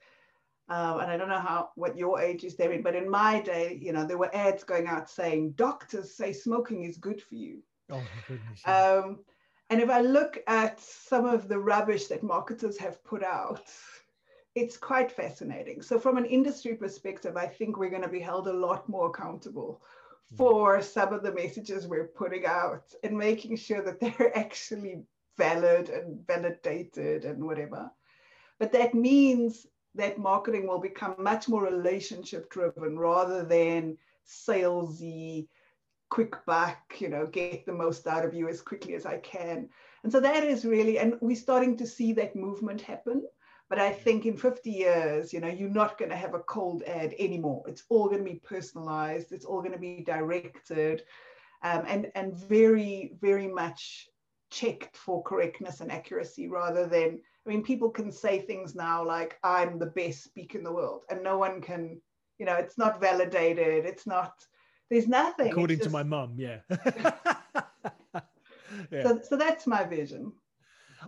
um, 0.68 1.00
and 1.00 1.10
I 1.10 1.16
don't 1.16 1.28
know 1.28 1.40
how 1.40 1.70
what 1.74 1.96
your 1.96 2.20
age 2.20 2.44
is, 2.44 2.54
David, 2.54 2.84
but 2.84 2.94
in 2.94 3.10
my 3.10 3.40
day, 3.40 3.78
you 3.80 3.92
know, 3.92 4.06
there 4.06 4.18
were 4.18 4.34
ads 4.34 4.62
going 4.62 4.86
out 4.86 5.10
saying 5.10 5.52
doctors 5.52 6.14
say 6.14 6.32
smoking 6.32 6.84
is 6.84 6.96
good 6.96 7.20
for 7.20 7.34
you. 7.34 7.62
Oh 7.90 8.02
goodness. 8.28 8.66
Um, 8.66 9.20
and 9.70 9.80
if 9.80 9.88
I 9.88 10.00
look 10.00 10.38
at 10.46 10.80
some 10.80 11.24
of 11.24 11.48
the 11.48 11.58
rubbish 11.58 12.06
that 12.08 12.22
marketers 12.22 12.76
have 12.78 13.02
put 13.04 13.22
out, 13.22 13.62
it's 14.54 14.76
quite 14.76 15.12
fascinating. 15.12 15.80
So, 15.80 15.98
from 15.98 16.18
an 16.18 16.24
industry 16.24 16.74
perspective, 16.74 17.36
I 17.36 17.46
think 17.46 17.76
we're 17.78 17.90
going 17.90 18.02
to 18.02 18.08
be 18.08 18.20
held 18.20 18.48
a 18.48 18.52
lot 18.52 18.88
more 18.88 19.08
accountable 19.08 19.82
for 20.36 20.80
some 20.80 21.12
of 21.12 21.22
the 21.22 21.32
messages 21.32 21.86
we're 21.86 22.08
putting 22.08 22.46
out 22.46 22.92
and 23.02 23.16
making 23.16 23.56
sure 23.56 23.82
that 23.82 24.00
they're 24.00 24.36
actually 24.38 25.02
valid 25.36 25.88
and 25.88 26.24
validated 26.26 27.24
and 27.24 27.42
whatever. 27.42 27.90
But 28.58 28.72
that 28.72 28.94
means 28.94 29.66
that 29.94 30.18
marketing 30.18 30.66
will 30.66 30.78
become 30.78 31.14
much 31.18 31.48
more 31.48 31.64
relationship 31.64 32.50
driven 32.50 32.98
rather 32.98 33.44
than 33.44 33.96
salesy, 34.26 35.48
quick 36.10 36.44
back, 36.46 36.96
you 36.98 37.08
know, 37.08 37.26
get 37.26 37.66
the 37.66 37.72
most 37.72 38.06
out 38.06 38.24
of 38.24 38.34
you 38.34 38.48
as 38.48 38.60
quickly 38.60 38.94
as 38.94 39.06
I 39.06 39.18
can. 39.18 39.68
And 40.04 40.12
so 40.12 40.20
that 40.20 40.44
is 40.44 40.64
really, 40.64 40.98
and 40.98 41.16
we're 41.20 41.36
starting 41.36 41.76
to 41.78 41.86
see 41.86 42.12
that 42.14 42.36
movement 42.36 42.80
happen. 42.80 43.24
But 43.70 43.78
I 43.78 43.92
think 43.92 44.26
in 44.26 44.36
50 44.36 44.68
years, 44.68 45.32
you 45.32 45.38
know, 45.38 45.48
you're 45.48 45.70
not 45.70 45.96
going 45.96 46.10
to 46.10 46.16
have 46.16 46.34
a 46.34 46.40
cold 46.40 46.82
ad 46.82 47.14
anymore. 47.20 47.62
It's 47.68 47.84
all 47.88 48.06
going 48.06 48.18
to 48.18 48.28
be 48.30 48.40
personalized. 48.40 49.30
It's 49.30 49.44
all 49.44 49.60
going 49.60 49.72
to 49.72 49.78
be 49.78 50.02
directed, 50.04 51.04
um, 51.62 51.84
and 51.86 52.10
and 52.16 52.34
very 52.34 53.12
very 53.20 53.46
much 53.46 54.08
checked 54.50 54.96
for 54.96 55.22
correctness 55.22 55.80
and 55.80 55.90
accuracy, 55.92 56.48
rather 56.48 56.86
than. 56.86 57.20
I 57.46 57.48
mean, 57.48 57.62
people 57.62 57.90
can 57.90 58.12
say 58.12 58.40
things 58.40 58.74
now 58.74 59.06
like 59.06 59.38
"I'm 59.44 59.78
the 59.78 59.86
best 59.86 60.24
speaker 60.24 60.58
in 60.58 60.64
the 60.64 60.72
world," 60.72 61.02
and 61.08 61.22
no 61.22 61.38
one 61.38 61.60
can. 61.60 62.02
You 62.38 62.46
know, 62.46 62.56
it's 62.56 62.76
not 62.76 63.00
validated. 63.00 63.86
It's 63.86 64.06
not. 64.06 64.32
There's 64.90 65.06
nothing. 65.06 65.52
According 65.52 65.78
just, 65.78 65.90
to 65.90 65.92
my 65.92 66.02
mum, 66.02 66.34
yeah. 66.36 66.58
yeah. 68.90 69.04
So, 69.04 69.20
so 69.22 69.36
that's 69.36 69.68
my 69.68 69.84
vision. 69.84 70.32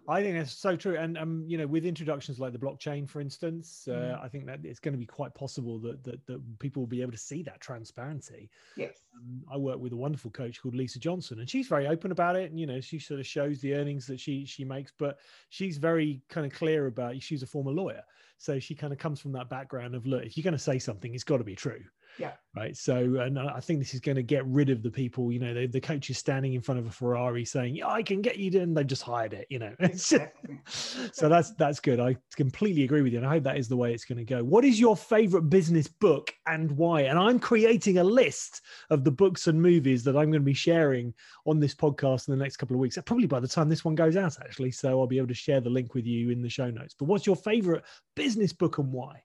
I 0.08 0.22
think 0.22 0.36
that's 0.36 0.52
so 0.52 0.76
true. 0.76 0.96
And 0.96 1.18
um, 1.18 1.44
you 1.46 1.58
know, 1.58 1.66
with 1.66 1.84
introductions 1.84 2.38
like 2.38 2.52
the 2.52 2.58
blockchain, 2.58 3.08
for 3.08 3.20
instance, 3.20 3.86
uh, 3.88 3.92
mm. 3.92 4.24
I 4.24 4.28
think 4.28 4.46
that 4.46 4.60
it's 4.64 4.80
going 4.80 4.92
to 4.92 4.98
be 4.98 5.06
quite 5.06 5.34
possible 5.34 5.78
that, 5.80 6.02
that 6.04 6.24
that 6.26 6.58
people 6.58 6.82
will 6.82 6.88
be 6.88 7.02
able 7.02 7.12
to 7.12 7.18
see 7.18 7.42
that 7.42 7.60
transparency. 7.60 8.50
Yes. 8.76 8.98
Um, 9.16 9.42
I 9.52 9.56
work 9.56 9.78
with 9.78 9.92
a 9.92 9.96
wonderful 9.96 10.30
coach 10.30 10.60
called 10.60 10.74
Lisa 10.74 10.98
Johnson, 10.98 11.40
and 11.40 11.48
she's 11.48 11.68
very 11.68 11.86
open 11.86 12.12
about 12.12 12.36
it. 12.36 12.50
And 12.50 12.58
you 12.58 12.66
know, 12.66 12.80
she 12.80 12.98
sort 12.98 13.20
of 13.20 13.26
shows 13.26 13.60
the 13.60 13.74
earnings 13.74 14.06
that 14.06 14.20
she 14.20 14.44
she 14.44 14.64
makes, 14.64 14.92
but 14.98 15.18
she's 15.50 15.78
very 15.78 16.22
kind 16.28 16.46
of 16.46 16.52
clear 16.52 16.86
about. 16.86 17.22
She's 17.22 17.42
a 17.42 17.46
former 17.46 17.72
lawyer, 17.72 18.02
so 18.38 18.58
she 18.58 18.74
kind 18.74 18.92
of 18.92 18.98
comes 18.98 19.20
from 19.20 19.32
that 19.32 19.48
background 19.48 19.94
of 19.94 20.06
look, 20.06 20.24
if 20.24 20.36
you're 20.36 20.44
going 20.44 20.52
to 20.52 20.58
say 20.58 20.78
something, 20.78 21.14
it's 21.14 21.24
got 21.24 21.38
to 21.38 21.44
be 21.44 21.54
true. 21.54 21.82
Yeah. 22.18 22.32
Right. 22.54 22.76
So, 22.76 22.96
and 23.20 23.38
I 23.38 23.60
think 23.60 23.78
this 23.78 23.94
is 23.94 24.00
going 24.00 24.16
to 24.16 24.22
get 24.22 24.46
rid 24.46 24.68
of 24.68 24.82
the 24.82 24.90
people, 24.90 25.32
you 25.32 25.38
know, 25.38 25.54
the, 25.54 25.66
the 25.66 25.80
coach 25.80 26.10
is 26.10 26.18
standing 26.18 26.52
in 26.52 26.60
front 26.60 26.78
of 26.78 26.86
a 26.86 26.90
Ferrari 26.90 27.46
saying, 27.46 27.76
yeah, 27.76 27.88
I 27.88 28.02
can 28.02 28.20
get 28.20 28.36
you 28.36 28.50
done. 28.50 28.74
They've 28.74 28.86
just 28.86 29.02
hired 29.02 29.32
it, 29.32 29.46
you 29.48 29.58
know. 29.58 29.74
Exactly. 29.80 30.58
so 30.66 31.28
that's, 31.28 31.52
that's 31.54 31.80
good. 31.80 32.00
I 32.00 32.16
completely 32.36 32.82
agree 32.84 33.02
with 33.02 33.12
you. 33.12 33.18
And 33.18 33.26
I 33.26 33.30
hope 33.30 33.44
that 33.44 33.56
is 33.56 33.68
the 33.68 33.76
way 33.76 33.94
it's 33.94 34.04
going 34.04 34.18
to 34.18 34.24
go. 34.24 34.44
What 34.44 34.64
is 34.64 34.78
your 34.78 34.96
favorite 34.96 35.48
business 35.48 35.88
book 35.88 36.34
and 36.46 36.70
why? 36.72 37.02
And 37.02 37.18
I'm 37.18 37.38
creating 37.38 37.98
a 37.98 38.04
list 38.04 38.62
of 38.90 39.04
the 39.04 39.10
books 39.10 39.46
and 39.46 39.60
movies 39.60 40.04
that 40.04 40.16
I'm 40.16 40.30
going 40.30 40.32
to 40.32 40.40
be 40.40 40.54
sharing 40.54 41.14
on 41.46 41.60
this 41.60 41.74
podcast 41.74 42.28
in 42.28 42.36
the 42.36 42.42
next 42.42 42.56
couple 42.56 42.76
of 42.76 42.80
weeks. 42.80 42.98
Probably 43.06 43.26
by 43.26 43.40
the 43.40 43.48
time 43.48 43.68
this 43.68 43.84
one 43.84 43.94
goes 43.94 44.16
out, 44.16 44.38
actually. 44.40 44.72
So 44.72 45.00
I'll 45.00 45.06
be 45.06 45.18
able 45.18 45.28
to 45.28 45.34
share 45.34 45.60
the 45.60 45.70
link 45.70 45.94
with 45.94 46.06
you 46.06 46.30
in 46.30 46.42
the 46.42 46.50
show 46.50 46.70
notes. 46.70 46.94
But 46.98 47.06
what's 47.06 47.26
your 47.26 47.36
favorite 47.36 47.84
business 48.14 48.52
book 48.52 48.78
and 48.78 48.92
why? 48.92 49.22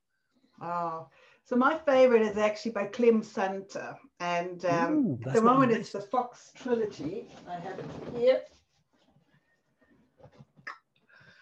Oh, 0.62 1.08
so 1.48 1.56
my 1.56 1.78
favorite 1.78 2.24
is 2.24 2.38
actually 2.38 2.72
by 2.72 2.88
Clem 2.88 3.24
Sunter, 3.24 3.96
and 4.20 4.66
um, 4.66 4.98
Ooh, 4.98 5.20
at 5.28 5.34
the 5.34 5.42
moment 5.42 5.72
nice. 5.72 5.80
it's 5.80 5.92
the 5.94 6.02
Fox 6.02 6.52
trilogy. 6.54 7.30
I 7.48 7.56
have 7.56 7.80
it 7.80 7.86
here. 8.14 8.42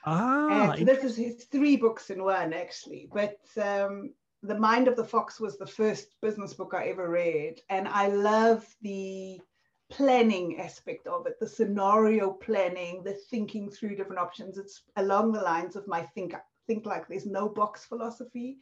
Ah, 0.05 0.74
and 0.74 0.88
this 0.88 1.03
is 1.03 1.17
his 1.17 1.45
three 1.45 1.75
books 1.75 2.12
in 2.12 2.24
one, 2.24 2.53
actually. 2.53 3.09
But 3.12 3.39
um, 3.59 4.13
The 4.43 4.59
Mind 4.59 4.88
of 4.88 4.95
the 4.95 5.03
Fox 5.03 5.39
was 5.39 5.57
the 5.57 5.65
first 5.65 6.09
business 6.21 6.53
book 6.53 6.75
I 6.75 6.89
ever 6.89 7.09
read, 7.09 7.62
and 7.71 7.88
I 7.88 8.09
love 8.09 8.63
the 8.83 9.41
planning 9.89 10.59
aspect 10.59 11.07
of 11.07 11.25
it, 11.25 11.39
the 11.39 11.50
scenario 11.50 12.29
planning, 12.29 13.01
the 13.03 13.17
thinking 13.31 13.71
through 13.71 13.95
different 13.95 14.21
options. 14.21 14.59
It's 14.59 14.83
along 14.97 15.31
the 15.31 15.41
lines 15.41 15.75
of 15.75 15.88
my 15.88 16.03
think 16.13 16.35
think 16.67 16.85
like 16.85 17.07
there's 17.07 17.25
no 17.25 17.50
box 17.50 17.85
philosophy. 17.85 18.57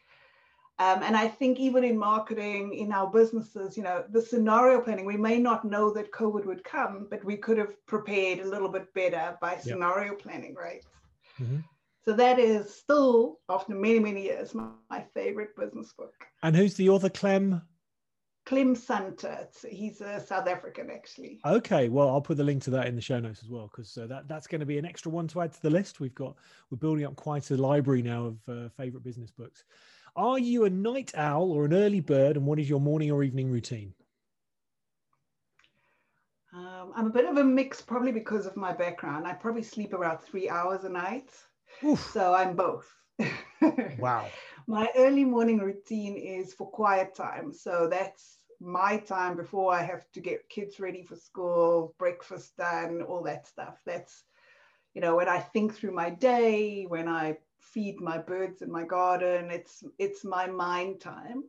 Um, 0.79 1.03
and 1.03 1.15
I 1.15 1.27
think 1.27 1.59
even 1.59 1.83
in 1.83 1.97
marketing, 1.97 2.73
in 2.73 2.91
our 2.91 3.07
businesses, 3.07 3.77
you 3.77 3.83
know, 3.83 4.03
the 4.09 4.21
scenario 4.21 4.81
planning, 4.81 5.05
we 5.05 5.17
may 5.17 5.37
not 5.37 5.65
know 5.65 5.93
that 5.93 6.11
COVID 6.11 6.45
would 6.45 6.63
come, 6.63 7.07
but 7.11 7.23
we 7.23 7.37
could 7.37 7.59
have 7.59 7.85
prepared 7.85 8.39
a 8.39 8.49
little 8.49 8.69
bit 8.69 8.91
better 8.95 9.37
by 9.39 9.57
scenario 9.57 10.13
yep. 10.13 10.19
planning, 10.19 10.55
right? 10.55 10.83
Mm-hmm. 11.39 11.59
So 12.05 12.13
that 12.13 12.39
is 12.39 12.73
still, 12.73 13.39
after 13.49 13.75
many, 13.75 13.99
many 13.99 14.23
years, 14.23 14.53
my, 14.55 14.67
my, 14.89 15.05
favorite 15.13 15.55
business 15.55 15.93
book. 15.93 16.13
And 16.41 16.55
who's 16.55 16.73
the 16.73 16.89
author, 16.89 17.09
Clem? 17.09 17.61
Clem 18.45 18.75
Sunter. 18.75 19.47
He's 19.69 20.01
a 20.01 20.19
South 20.19 20.47
African, 20.47 20.89
actually. 20.89 21.39
Okay, 21.45 21.87
well, 21.87 22.09
I'll 22.09 22.19
put 22.19 22.35
the 22.35 22.43
link 22.43 22.61
to 22.63 22.71
that 22.71 22.87
in 22.87 22.95
the 22.95 23.01
show 23.01 23.19
notes 23.19 23.41
as 23.41 23.49
well, 23.49 23.69
because 23.71 23.97
uh, 23.97 24.05
that 24.07 24.27
that's 24.27 24.47
going 24.47 24.59
to 24.59 24.65
be 24.65 24.77
an 24.77 24.85
extra 24.85 25.09
one 25.11 25.27
to 25.29 25.41
add 25.41 25.53
to 25.53 25.61
the 25.61 25.69
list. 25.69 26.01
We've 26.01 26.13
got 26.13 26.35
we're 26.69 26.77
building 26.77 27.05
up 27.05 27.15
quite 27.15 27.49
a 27.51 27.57
library 27.57 28.01
now 28.01 28.25
of 28.25 28.49
uh, 28.49 28.69
favorite 28.75 29.03
business 29.03 29.31
books. 29.31 29.63
Are 30.15 30.37
you 30.37 30.65
a 30.65 30.69
night 30.69 31.11
owl 31.15 31.51
or 31.51 31.65
an 31.65 31.73
early 31.73 31.99
bird? 31.99 32.37
And 32.37 32.45
what 32.45 32.59
is 32.59 32.69
your 32.69 32.79
morning 32.79 33.11
or 33.11 33.23
evening 33.23 33.49
routine? 33.49 33.93
Um, 36.53 36.93
I'm 36.95 37.07
a 37.07 37.09
bit 37.09 37.25
of 37.25 37.37
a 37.37 37.43
mix, 37.43 37.81
probably 37.81 38.11
because 38.11 38.45
of 38.45 38.55
my 38.55 38.73
background. 38.73 39.25
I 39.25 39.33
probably 39.33 39.63
sleep 39.63 39.93
about 39.93 40.23
three 40.23 40.47
hours 40.49 40.83
a 40.83 40.89
night. 40.89 41.31
Oof. 41.83 42.11
So 42.13 42.33
I'm 42.35 42.55
both. 42.55 42.87
wow. 43.97 44.29
My 44.67 44.87
early 44.95 45.25
morning 45.25 45.57
routine 45.57 46.15
is 46.15 46.53
for 46.53 46.69
quiet 46.69 47.15
time. 47.15 47.51
So 47.51 47.87
that's 47.89 48.43
my 48.59 48.97
time 48.97 49.35
before 49.35 49.73
I 49.73 49.81
have 49.81 50.05
to 50.11 50.19
get 50.19 50.47
kids 50.47 50.79
ready 50.79 51.01
for 51.01 51.15
school, 51.15 51.95
breakfast 51.97 52.55
done, 52.55 53.01
all 53.01 53.23
that 53.23 53.47
stuff. 53.47 53.79
That's, 53.83 54.23
you 54.93 55.01
know, 55.01 55.15
when 55.15 55.27
I 55.27 55.39
think 55.39 55.73
through 55.73 55.93
my 55.93 56.11
day, 56.11 56.85
when 56.87 57.07
I 57.07 57.37
feed 57.63 57.99
my 57.99 58.17
birds 58.17 58.61
in 58.61 58.71
my 58.71 58.83
garden. 58.83 59.51
It's 59.51 59.83
it's 59.97 60.23
my 60.23 60.47
mind 60.47 61.01
time. 61.01 61.43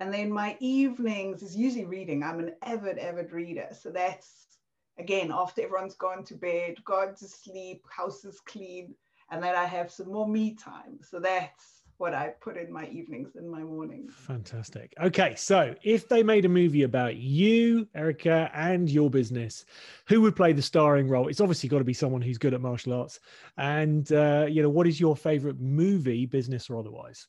And 0.00 0.12
then 0.12 0.30
my 0.32 0.56
evenings 0.60 1.42
is 1.42 1.56
usually 1.56 1.84
reading. 1.84 2.22
I'm 2.22 2.40
an 2.40 2.54
avid, 2.62 2.98
avid 2.98 3.32
reader. 3.32 3.68
So 3.72 3.90
that's 3.90 4.58
again 4.98 5.30
after 5.32 5.62
everyone's 5.62 5.94
gone 5.94 6.24
to 6.24 6.34
bed, 6.34 6.84
gone 6.84 7.14
to 7.14 7.28
sleep, 7.28 7.84
house 7.88 8.24
is 8.24 8.40
clean, 8.40 8.94
and 9.30 9.42
then 9.42 9.54
I 9.54 9.64
have 9.64 9.90
some 9.90 10.12
more 10.12 10.28
me 10.28 10.54
time. 10.54 10.98
So 11.02 11.20
that's 11.20 11.83
what 11.98 12.14
I 12.14 12.34
put 12.40 12.56
in 12.56 12.72
my 12.72 12.86
evenings 12.88 13.36
and 13.36 13.48
my 13.48 13.62
mornings. 13.62 14.12
Fantastic. 14.14 14.92
Okay, 15.00 15.34
so 15.36 15.74
if 15.82 16.08
they 16.08 16.22
made 16.22 16.44
a 16.44 16.48
movie 16.48 16.82
about 16.82 17.16
you, 17.16 17.86
Erica, 17.94 18.50
and 18.52 18.90
your 18.90 19.10
business, 19.10 19.64
who 20.06 20.20
would 20.22 20.34
play 20.34 20.52
the 20.52 20.62
starring 20.62 21.08
role? 21.08 21.28
It's 21.28 21.40
obviously 21.40 21.68
got 21.68 21.78
to 21.78 21.84
be 21.84 21.94
someone 21.94 22.22
who's 22.22 22.38
good 22.38 22.54
at 22.54 22.60
martial 22.60 22.92
arts. 22.92 23.20
And 23.56 24.10
uh, 24.12 24.46
you 24.48 24.62
know, 24.62 24.68
what 24.68 24.86
is 24.86 24.98
your 24.98 25.16
favorite 25.16 25.60
movie, 25.60 26.26
business 26.26 26.68
or 26.68 26.78
otherwise? 26.78 27.26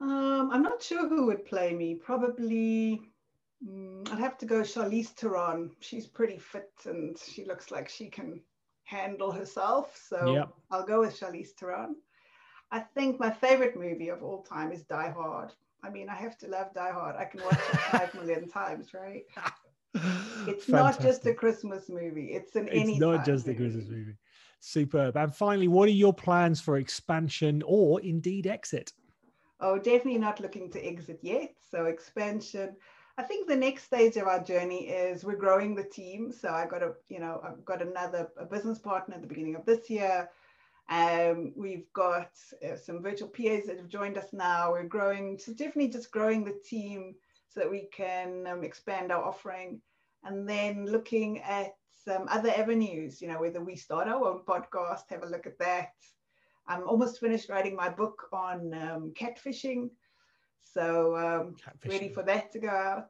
Um, 0.00 0.50
I'm 0.52 0.62
not 0.62 0.82
sure 0.82 1.08
who 1.08 1.26
would 1.26 1.44
play 1.44 1.74
me. 1.74 1.94
Probably, 1.94 3.00
um, 3.68 4.02
I'd 4.10 4.18
have 4.18 4.36
to 4.38 4.46
go 4.46 4.62
Charlize 4.62 5.08
Theron. 5.08 5.70
She's 5.78 6.06
pretty 6.06 6.38
fit 6.38 6.72
and 6.86 7.16
she 7.16 7.44
looks 7.44 7.70
like 7.70 7.88
she 7.88 8.08
can 8.08 8.40
handle 8.84 9.30
herself. 9.30 9.96
So 10.08 10.34
yep. 10.34 10.48
I'll 10.70 10.84
go 10.84 11.00
with 11.00 11.18
Charlize 11.18 11.50
Theron. 11.50 11.96
I 12.72 12.80
think 12.80 13.20
my 13.20 13.30
favorite 13.30 13.76
movie 13.76 14.08
of 14.08 14.22
all 14.22 14.42
time 14.42 14.72
is 14.72 14.82
Die 14.82 15.10
Hard. 15.10 15.52
I 15.84 15.90
mean, 15.90 16.08
I 16.08 16.14
have 16.14 16.38
to 16.38 16.48
love 16.48 16.72
Die 16.74 16.92
Hard. 16.92 17.16
I 17.16 17.24
can 17.26 17.42
watch 17.42 17.58
it 17.68 17.80
five 17.90 18.14
million 18.20 18.48
times, 18.48 18.94
right? 18.94 19.24
It's 20.48 20.66
Fantastic. 20.66 20.70
not 20.70 21.00
just 21.00 21.26
a 21.26 21.34
Christmas 21.34 21.88
movie. 21.90 22.32
It's 22.32 22.56
an 22.56 22.68
It's 22.72 22.98
not 22.98 23.24
just 23.26 23.46
movie. 23.46 23.56
a 23.58 23.60
Christmas 23.60 23.88
movie. 23.88 24.16
Superb. 24.60 25.16
And 25.16 25.34
finally, 25.34 25.68
what 25.68 25.88
are 25.88 25.92
your 25.92 26.14
plans 26.14 26.60
for 26.60 26.78
expansion 26.78 27.62
or 27.66 28.00
indeed 28.00 28.46
exit? 28.46 28.92
Oh, 29.60 29.76
definitely 29.78 30.18
not 30.18 30.40
looking 30.40 30.70
to 30.70 30.84
exit 30.84 31.18
yet. 31.22 31.54
So 31.70 31.84
expansion. 31.86 32.76
I 33.18 33.22
think 33.22 33.46
the 33.46 33.56
next 33.56 33.84
stage 33.84 34.16
of 34.16 34.26
our 34.26 34.42
journey 34.42 34.88
is 34.88 35.24
we're 35.24 35.36
growing 35.36 35.74
the 35.74 35.84
team. 35.84 36.32
So 36.32 36.48
I 36.48 36.66
got 36.66 36.82
a, 36.82 36.94
you 37.08 37.20
know, 37.20 37.40
I've 37.44 37.64
got 37.64 37.82
another 37.82 38.28
a 38.38 38.46
business 38.46 38.78
partner 38.78 39.14
at 39.16 39.20
the 39.22 39.28
beginning 39.28 39.56
of 39.56 39.66
this 39.66 39.90
year. 39.90 40.30
Um, 40.92 41.54
we've 41.56 41.90
got 41.94 42.32
uh, 42.62 42.76
some 42.76 43.02
virtual 43.02 43.28
PAs 43.28 43.64
that 43.66 43.78
have 43.78 43.88
joined 43.88 44.18
us 44.18 44.26
now. 44.34 44.72
We're 44.72 44.84
growing, 44.84 45.38
so 45.38 45.52
definitely 45.52 45.88
just 45.88 46.10
growing 46.12 46.44
the 46.44 46.60
team 46.68 47.14
so 47.48 47.60
that 47.60 47.70
we 47.70 47.88
can 47.96 48.46
um, 48.46 48.62
expand 48.62 49.10
our 49.10 49.24
offering. 49.24 49.80
And 50.22 50.46
then 50.46 50.84
looking 50.84 51.40
at 51.40 51.76
some 52.04 52.26
other 52.28 52.50
avenues, 52.50 53.22
you 53.22 53.28
know, 53.28 53.40
whether 53.40 53.64
we 53.64 53.74
start 53.74 54.06
our 54.06 54.22
own 54.22 54.40
podcast, 54.40 55.08
have 55.08 55.22
a 55.22 55.30
look 55.30 55.46
at 55.46 55.58
that. 55.60 55.92
I'm 56.68 56.86
almost 56.86 57.20
finished 57.20 57.48
writing 57.48 57.74
my 57.74 57.88
book 57.88 58.28
on 58.30 58.74
um, 58.74 59.14
catfishing. 59.18 59.88
So 60.60 61.16
um, 61.16 61.56
catfishing. 61.56 61.90
ready 61.90 62.08
for 62.10 62.22
that 62.24 62.52
to 62.52 62.58
go 62.58 62.68
out. 62.68 63.08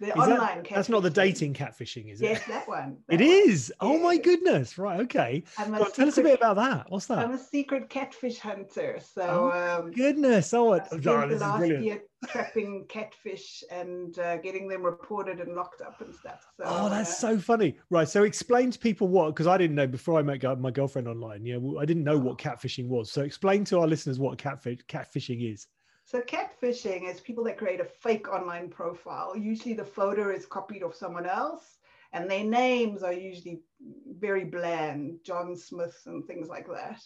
The 0.00 0.08
is 0.08 0.12
online 0.14 0.62
that, 0.62 0.68
That's 0.74 0.88
not 0.88 1.02
the 1.04 1.10
dating 1.10 1.54
catfishing, 1.54 2.12
is 2.12 2.20
it? 2.20 2.24
Yes, 2.24 2.46
that 2.48 2.66
one. 2.66 2.98
That 3.08 3.20
it 3.20 3.24
one. 3.24 3.50
is. 3.50 3.72
Oh 3.80 3.98
my 3.98 4.16
goodness. 4.16 4.76
Right. 4.76 5.00
Okay. 5.00 5.44
On, 5.58 5.92
tell 5.92 6.08
us 6.08 6.18
a 6.18 6.22
bit 6.22 6.38
about 6.38 6.56
that. 6.56 6.90
What's 6.90 7.06
that? 7.06 7.18
I'm 7.18 7.32
a 7.32 7.38
secret 7.38 7.88
catfish 7.88 8.38
hunter. 8.38 8.98
So 9.00 9.52
oh, 9.54 9.78
um, 9.82 9.92
goodness. 9.92 10.52
Oh, 10.52 10.72
I 10.72 10.78
spent 10.78 11.06
oh, 11.06 11.28
the 11.28 11.36
last 11.36 11.66
year 11.66 12.02
trapping 12.26 12.86
catfish 12.88 13.62
and 13.70 14.18
uh, 14.18 14.38
getting 14.38 14.66
them 14.66 14.82
reported 14.82 15.40
and 15.40 15.54
locked 15.54 15.80
up 15.80 16.00
and 16.00 16.14
stuff. 16.14 16.44
So, 16.56 16.64
oh, 16.66 16.88
that's 16.88 17.10
uh, 17.10 17.28
so 17.28 17.38
funny. 17.38 17.78
Right. 17.90 18.08
So 18.08 18.24
explain 18.24 18.70
to 18.72 18.78
people 18.78 19.08
what, 19.08 19.28
because 19.28 19.46
I 19.46 19.56
didn't 19.56 19.76
know 19.76 19.86
before 19.86 20.18
I 20.18 20.22
met 20.22 20.42
my 20.58 20.70
girlfriend 20.70 21.06
online. 21.06 21.44
Yeah, 21.44 21.58
I 21.78 21.84
didn't 21.84 22.04
know 22.04 22.18
what 22.18 22.38
catfishing 22.38 22.88
was. 22.88 23.12
So 23.12 23.22
explain 23.22 23.64
to 23.66 23.80
our 23.80 23.86
listeners 23.86 24.18
what 24.18 24.38
catfish 24.38 24.78
catfishing 24.88 25.52
is. 25.52 25.68
So 26.04 26.20
catfishing 26.20 27.08
is 27.08 27.20
people 27.20 27.44
that 27.44 27.58
create 27.58 27.80
a 27.80 27.84
fake 27.84 28.28
online 28.28 28.68
profile. 28.68 29.36
Usually 29.36 29.74
the 29.74 29.84
photo 29.84 30.30
is 30.30 30.46
copied 30.46 30.82
of 30.82 30.94
someone 30.94 31.26
else 31.26 31.78
and 32.12 32.30
their 32.30 32.44
names 32.44 33.02
are 33.02 33.12
usually 33.12 33.60
very 34.18 34.44
bland, 34.44 35.18
John 35.24 35.56
Smith 35.56 36.00
and 36.06 36.24
things 36.24 36.48
like 36.48 36.66
that. 36.68 37.02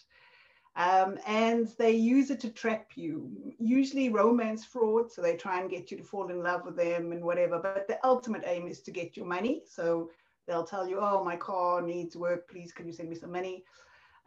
Um, 0.76 1.18
and 1.26 1.66
they 1.78 1.92
use 1.92 2.30
it 2.30 2.40
to 2.40 2.50
trap 2.50 2.90
you, 2.94 3.30
usually 3.58 4.10
romance 4.10 4.64
fraud. 4.64 5.10
So 5.10 5.22
they 5.22 5.36
try 5.36 5.60
and 5.60 5.70
get 5.70 5.90
you 5.90 5.96
to 5.96 6.04
fall 6.04 6.30
in 6.30 6.42
love 6.42 6.64
with 6.64 6.76
them 6.76 7.12
and 7.12 7.24
whatever. 7.24 7.58
But 7.58 7.88
the 7.88 7.98
ultimate 8.04 8.44
aim 8.46 8.68
is 8.68 8.80
to 8.82 8.90
get 8.90 9.16
your 9.16 9.26
money. 9.26 9.62
So 9.66 10.10
they'll 10.46 10.66
tell 10.66 10.88
you, 10.88 10.98
oh, 11.00 11.24
my 11.24 11.36
car 11.36 11.82
needs 11.82 12.16
work. 12.16 12.48
Please, 12.48 12.72
can 12.72 12.86
you 12.86 12.92
send 12.92 13.08
me 13.08 13.16
some 13.16 13.32
money? 13.32 13.64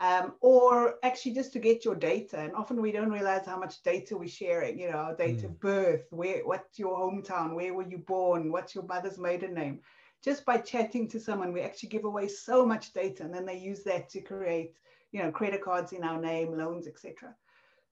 Um, 0.02 0.34
or 0.42 0.96
actually 1.04 1.34
just 1.34 1.54
to 1.54 1.60
get 1.60 1.86
your 1.86 1.94
data. 1.94 2.40
And 2.40 2.56
often 2.56 2.82
we 2.82 2.92
don't 2.92 3.12
realize 3.12 3.46
how 3.46 3.60
much 3.60 3.84
data 3.84 4.18
we're 4.18 4.28
sharing, 4.28 4.80
you 4.80 4.90
know, 4.90 4.98
our 4.98 5.16
date 5.16 5.42
mm. 5.42 5.46
of 5.46 5.60
birth, 5.60 6.08
where, 6.10 6.42
what's 6.44 6.80
your 6.80 6.98
hometown, 6.98 7.54
where 7.54 7.76
were 7.76 7.88
you 7.88 8.00
born, 8.00 8.52
what's 8.52 8.74
your 8.74 8.84
mother's 8.86 9.20
maiden 9.20 9.54
name. 9.54 9.80
Just 10.24 10.44
by 10.44 10.58
chatting 10.58 11.08
to 11.10 11.20
someone, 11.20 11.54
we 11.54 11.62
actually 11.62 11.90
give 11.90 12.06
away 12.06 12.28
so 12.28 12.66
much 12.66 12.94
data 12.94 13.24
and 13.24 13.34
then 13.34 13.46
they 13.46 13.58
use 13.58 13.84
that 13.84 14.10
to 14.10 14.22
create, 14.22 14.74
you 15.12 15.22
know, 15.22 15.32
credit 15.32 15.64
cards 15.64 15.94
in 15.94 16.04
our 16.04 16.20
name, 16.20 16.58
loans, 16.58 16.88
etc. 16.88 17.36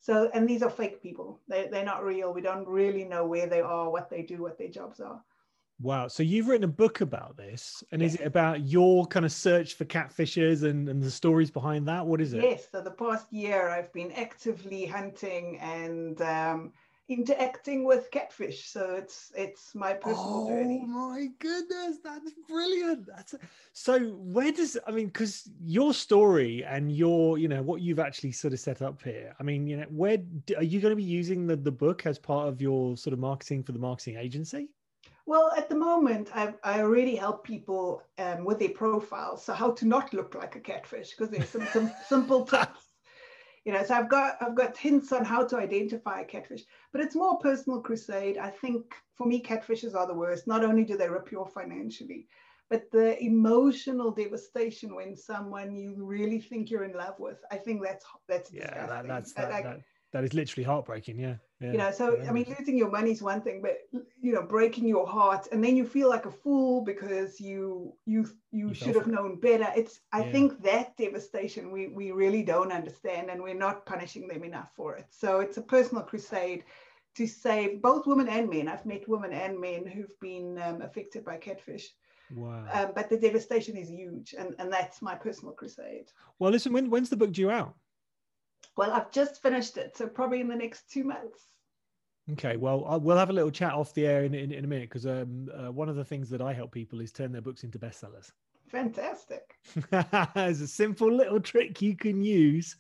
So, 0.02 0.32
and 0.34 0.50
these 0.50 0.64
are 0.64 0.70
fake 0.70 1.04
people. 1.04 1.40
They, 1.48 1.68
they're 1.72 1.86
not 1.86 2.04
real. 2.04 2.34
We 2.34 2.42
don't 2.42 2.68
really 2.68 3.04
know 3.04 3.28
where 3.28 3.48
they 3.48 3.62
are, 3.62 3.90
what 3.92 4.10
they 4.10 4.24
do, 4.24 4.42
what 4.42 4.58
their 4.58 4.68
jobs 4.68 5.00
are. 5.00 5.22
Wow. 5.82 6.10
So 6.10 6.24
you've 6.24 6.48
written 6.48 6.66
a 6.66 6.68
book 6.68 7.02
about 7.02 7.38
this, 7.38 7.84
and 7.92 8.02
yes. 8.02 8.14
is 8.14 8.20
it 8.20 8.26
about 8.26 8.68
your 8.68 9.06
kind 9.06 9.26
of 9.26 9.32
search 9.32 9.76
for 9.76 9.86
catfishers 9.86 10.64
and, 10.64 10.90
and 10.90 11.02
the 11.02 11.12
stories 11.12 11.50
behind 11.50 11.88
that? 11.88 12.06
What 12.06 12.20
is 12.20 12.34
it? 12.34 12.44
Yes. 12.44 12.68
So 12.70 12.82
the 12.82 12.92
past 12.92 13.32
year, 13.32 13.70
I've 13.70 13.92
been 13.94 14.12
actively 14.12 14.86
hunting 14.86 15.58
and 15.60 16.22
um, 16.22 16.74
interacting 17.08 17.86
with 17.86 18.12
catfish. 18.12 18.68
So 18.68 18.96
it's 18.96 19.32
it's 19.38 19.74
my 19.74 19.94
personal 19.94 20.48
oh, 20.48 20.50
journey. 20.50 20.82
Oh 20.84 20.88
my 20.88 21.28
goodness, 21.40 22.00
that's 22.04 22.34
brilliant. 22.50 23.08
That's 23.08 23.36
so. 23.72 24.00
Where 24.00 24.52
does 24.52 24.78
I 24.86 24.92
mean? 24.92 25.08
Because 25.08 25.50
your 25.62 25.94
story 25.94 26.66
and 26.66 26.92
your 26.92 27.38
you 27.38 27.48
know 27.48 27.64
what 27.64 27.80
you've 27.80 28.00
actually 28.00 28.34
sort 28.34 28.52
of 28.52 28.60
set 28.60 28.82
up 28.82 29.02
here. 29.02 29.34
I 29.40 29.44
mean, 29.44 29.66
you 29.66 29.78
know, 29.78 29.86
where 29.90 30.18
are 30.58 30.64
you 30.64 30.82
going 30.82 30.92
to 30.92 30.98
be 30.98 31.04
using 31.04 31.48
the 31.48 31.56
the 31.56 31.72
book 31.72 32.06
as 32.06 32.20
part 32.20 32.50
of 32.50 32.62
your 32.62 32.98
sort 32.98 33.14
of 33.14 33.20
marketing 33.20 33.64
for 33.64 33.72
the 33.72 33.80
marketing 33.80 34.18
agency? 34.18 34.68
Well, 35.30 35.52
at 35.56 35.70
the 35.70 35.76
moment, 35.76 36.32
I, 36.34 36.56
I 36.64 36.82
already 36.82 37.16
help 37.16 37.44
people 37.44 38.02
um, 38.18 38.46
with 38.46 38.58
their 38.58 38.70
profiles. 38.70 39.46
So 39.46 39.54
how 39.54 39.70
to 39.74 39.86
not 39.86 40.12
look 40.12 40.34
like 40.34 40.56
a 40.56 40.60
catfish, 40.60 41.12
because 41.12 41.30
there's 41.30 41.50
some, 41.50 41.68
some 41.72 41.92
simple 42.08 42.46
tips. 42.46 42.82
You 43.64 43.74
know, 43.74 43.84
so 43.84 43.94
I've 43.94 44.10
got 44.10 44.38
I've 44.42 44.56
got 44.56 44.76
hints 44.76 45.12
on 45.12 45.24
how 45.24 45.46
to 45.46 45.58
identify 45.58 46.22
a 46.22 46.26
catfish, 46.26 46.64
but 46.92 47.02
it's 47.02 47.14
more 47.16 47.38
personal 47.38 47.80
crusade. 47.80 48.40
I 48.40 48.50
think 48.50 48.96
for 49.14 49.28
me, 49.28 49.44
catfishes 49.44 49.94
are 49.94 50.08
the 50.08 50.16
worst. 50.16 50.48
Not 50.48 50.66
only 50.66 50.84
do 50.84 50.98
they 50.98 51.08
rip 51.08 51.32
you 51.32 51.42
off 51.42 51.54
financially, 51.54 52.28
but 52.72 52.90
the 52.90 53.24
emotional 53.24 54.10
devastation 54.10 54.96
when 54.96 55.16
someone 55.16 55.76
you 55.76 55.94
really 56.04 56.40
think 56.40 56.72
you're 56.72 56.86
in 56.86 56.94
love 56.94 57.20
with. 57.20 57.38
I 57.52 57.58
think 57.58 57.84
that's 57.84 58.06
that's 58.28 58.52
yeah, 58.52 58.62
disgusting. 58.62 58.88
That, 58.90 59.08
that's 59.08 59.34
that, 59.34 59.52
like, 59.52 59.64
that, 59.66 59.82
that 60.12 60.24
is 60.24 60.34
literally 60.34 60.64
heartbreaking. 60.64 61.20
Yeah 61.20 61.36
yeah, 61.62 61.72
you 61.72 61.78
know 61.78 61.92
so 61.92 62.22
i 62.28 62.32
mean 62.32 62.46
losing 62.58 62.78
your 62.78 62.90
money 62.90 63.12
is 63.12 63.22
one 63.22 63.42
thing 63.42 63.62
but 63.62 63.80
you 64.22 64.32
know 64.32 64.42
breaking 64.42 64.88
your 64.88 65.06
heart 65.06 65.48
and 65.52 65.64
then 65.64 65.76
you 65.76 65.86
feel 65.86 66.10
like 66.10 66.26
a 66.26 66.32
fool 66.32 66.82
because 66.82 67.40
you 67.40 67.94
you 68.06 68.26
you, 68.52 68.70
you 68.70 68.74
should 68.74 68.96
have 68.96 69.08
known 69.08 69.40
better 69.40 69.68
it's 69.76 70.00
i 70.14 70.24
yeah. 70.24 70.32
think 70.32 70.62
that 70.64 70.96
devastation 70.98 71.72
we 71.72 71.88
we 71.90 72.12
really 72.12 72.44
don't 72.44 72.72
understand 72.72 73.30
and 73.30 73.42
we're 73.42 73.54
not 73.54 73.86
punishing 73.86 74.28
them 74.28 74.44
enough 74.44 74.70
for 74.76 74.96
it 74.96 75.06
so 75.10 75.42
it's 75.42 75.58
a 75.58 75.62
personal 75.62 76.04
crusade 76.04 76.64
to 77.16 77.28
save 77.28 77.82
both 77.82 78.08
women 78.08 78.30
and 78.30 78.50
men 78.50 78.70
i've 78.70 78.86
met 78.86 79.08
women 79.10 79.34
and 79.34 79.60
men 79.60 79.86
who've 79.86 80.20
been 80.22 80.58
um, 80.62 80.82
affected 80.82 81.24
by 81.26 81.38
catfish 81.38 81.90
Wow. 82.36 82.64
Um, 82.72 82.92
but 82.94 83.10
the 83.10 83.18
devastation 83.18 83.76
is 83.76 83.90
huge, 83.90 84.36
and, 84.38 84.54
and 84.60 84.72
that's 84.72 85.02
my 85.02 85.16
personal 85.16 85.52
crusade. 85.52 86.12
Well, 86.38 86.52
listen, 86.52 86.72
when, 86.72 86.92
when's 86.92 87.10
the 87.10 87.18
book 87.18 87.32
due 87.32 87.50
out? 87.50 87.74
Well, 88.80 88.94
I've 88.94 89.12
just 89.12 89.42
finished 89.42 89.76
it, 89.76 89.98
so 89.98 90.08
probably 90.08 90.40
in 90.40 90.48
the 90.48 90.56
next 90.56 90.90
two 90.90 91.04
months. 91.04 91.48
Okay, 92.32 92.56
well, 92.56 92.86
I'll, 92.88 93.02
we'll 93.02 93.18
have 93.18 93.30
a 93.30 93.34
little 93.34 93.52
chat 93.52 93.74
off 93.74 93.94
the 93.94 94.08
air 94.08 94.24
in, 94.24 94.34
in, 94.34 94.54
in 94.54 94.64
a 94.64 94.68
minute 94.70 94.88
because 94.88 95.06
um, 95.06 95.50
uh, 95.54 95.70
one 95.70 95.90
of 95.90 95.98
the 95.98 96.06
things 96.06 96.30
that 96.30 96.40
I 96.40 96.54
help 96.54 96.72
people 96.72 97.02
is 97.02 97.12
turn 97.12 97.34
their 97.34 97.42
books 97.42 97.66
into 97.66 97.78
bestsellers. 97.78 98.32
Fantastic. 98.70 99.58
It's 99.92 100.62
a 100.62 100.68
simple 100.68 101.12
little 101.12 101.42
trick 101.42 101.82
you 101.82 101.98
can 101.98 102.22
use 102.22 102.78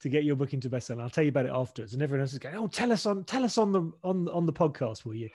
to 0.00 0.08
get 0.08 0.24
your 0.24 0.36
book 0.36 0.54
into 0.54 0.70
bestseller. 0.70 1.02
I'll 1.02 1.10
tell 1.10 1.24
you 1.24 1.28
about 1.28 1.44
it 1.44 1.52
afterwards. 1.52 1.92
And 1.92 2.02
everyone 2.02 2.22
else 2.22 2.32
is 2.32 2.38
going, 2.38 2.56
"Oh, 2.56 2.66
tell 2.66 2.90
us 2.90 3.04
on 3.04 3.24
tell 3.24 3.44
us 3.44 3.58
on 3.58 3.72
the 3.72 3.92
on 4.02 4.30
on 4.30 4.46
the 4.46 4.54
podcast, 4.54 5.04
will 5.04 5.16
you?" 5.16 5.28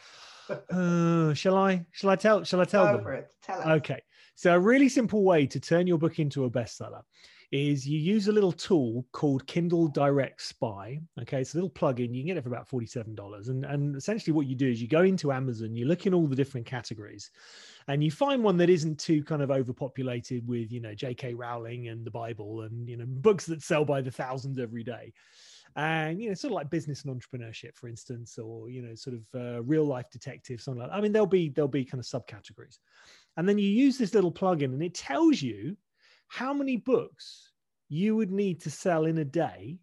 uh, 0.49 1.35
shall 1.35 1.57
I? 1.57 1.85
Shall 1.91 2.09
I 2.09 2.15
tell? 2.15 2.43
Shall 2.43 2.61
I 2.61 2.65
tell 2.65 2.85
them? 2.85 3.05
It. 3.05 3.27
Tell 3.43 3.59
us. 3.59 3.67
Okay. 3.67 4.01
So 4.33 4.55
a 4.55 4.59
really 4.59 4.89
simple 4.89 5.23
way 5.23 5.45
to 5.45 5.59
turn 5.59 5.85
your 5.85 5.99
book 5.99 6.17
into 6.17 6.45
a 6.45 6.49
bestseller 6.49 7.03
is 7.51 7.87
you 7.87 7.97
use 7.97 8.27
a 8.27 8.31
little 8.31 8.51
tool 8.51 9.05
called 9.13 9.47
Kindle 9.47 9.87
Direct 9.87 10.41
Spy. 10.41 10.99
Okay, 11.21 11.39
it's 11.39 11.53
a 11.53 11.57
little 11.57 11.69
plugin. 11.69 12.13
You 12.13 12.21
can 12.21 12.27
get 12.27 12.37
it 12.37 12.43
for 12.43 12.49
about 12.49 12.67
$47. 12.69 13.47
And, 13.47 13.63
and 13.63 13.95
essentially 13.95 14.33
what 14.33 14.47
you 14.47 14.55
do 14.55 14.69
is 14.69 14.81
you 14.81 14.87
go 14.87 15.03
into 15.03 15.31
Amazon, 15.31 15.75
you 15.75 15.85
look 15.85 16.05
in 16.05 16.13
all 16.13 16.27
the 16.27 16.35
different 16.35 16.65
categories, 16.65 17.31
and 17.87 18.03
you 18.03 18.11
find 18.11 18.43
one 18.43 18.57
that 18.57 18.69
isn't 18.69 18.99
too 18.99 19.23
kind 19.23 19.41
of 19.41 19.49
overpopulated 19.49 20.45
with, 20.45 20.71
you 20.73 20.81
know, 20.81 20.93
J.K. 20.93 21.35
Rowling 21.35 21.87
and 21.87 22.05
the 22.05 22.11
Bible 22.11 22.61
and, 22.61 22.89
you 22.89 22.97
know, 22.97 23.05
books 23.07 23.45
that 23.45 23.63
sell 23.63 23.85
by 23.85 24.01
the 24.01 24.11
thousands 24.11 24.59
every 24.59 24.83
day. 24.83 25.13
and 25.77 26.21
you 26.21 26.29
know 26.29 26.33
sort 26.33 26.51
of 26.51 26.55
like 26.55 26.69
business 26.69 27.03
and 27.03 27.13
entrepreneurship 27.13 27.75
for 27.75 27.87
instance 27.87 28.39
or 28.39 28.69
you 28.69 28.81
know 28.81 28.95
sort 28.95 29.15
of 29.15 29.23
uh, 29.35 29.61
real 29.63 29.85
life 29.85 30.09
detective 30.09 30.59
something 30.59 30.81
like 30.81 30.89
that. 30.89 30.97
i 30.97 31.01
mean 31.01 31.11
there'll 31.11 31.27
be 31.27 31.49
there'll 31.49 31.67
be 31.67 31.85
kind 31.85 31.99
of 31.99 32.05
subcategories 32.05 32.79
and 33.35 33.47
then 33.47 33.57
you 33.57 33.69
use 33.69 33.97
this 33.97 34.13
little 34.13 34.31
plugin 34.31 34.73
and 34.73 34.81
it 34.81 34.95
tells 34.95 35.41
you 35.41 35.77
how 36.27 36.53
many 36.53 36.77
books 36.77 37.51
you 37.89 38.15
would 38.15 38.31
need 38.31 38.61
to 38.61 38.71
sell 38.71 39.05
in 39.05 39.17
a 39.17 39.25
day 39.25 39.77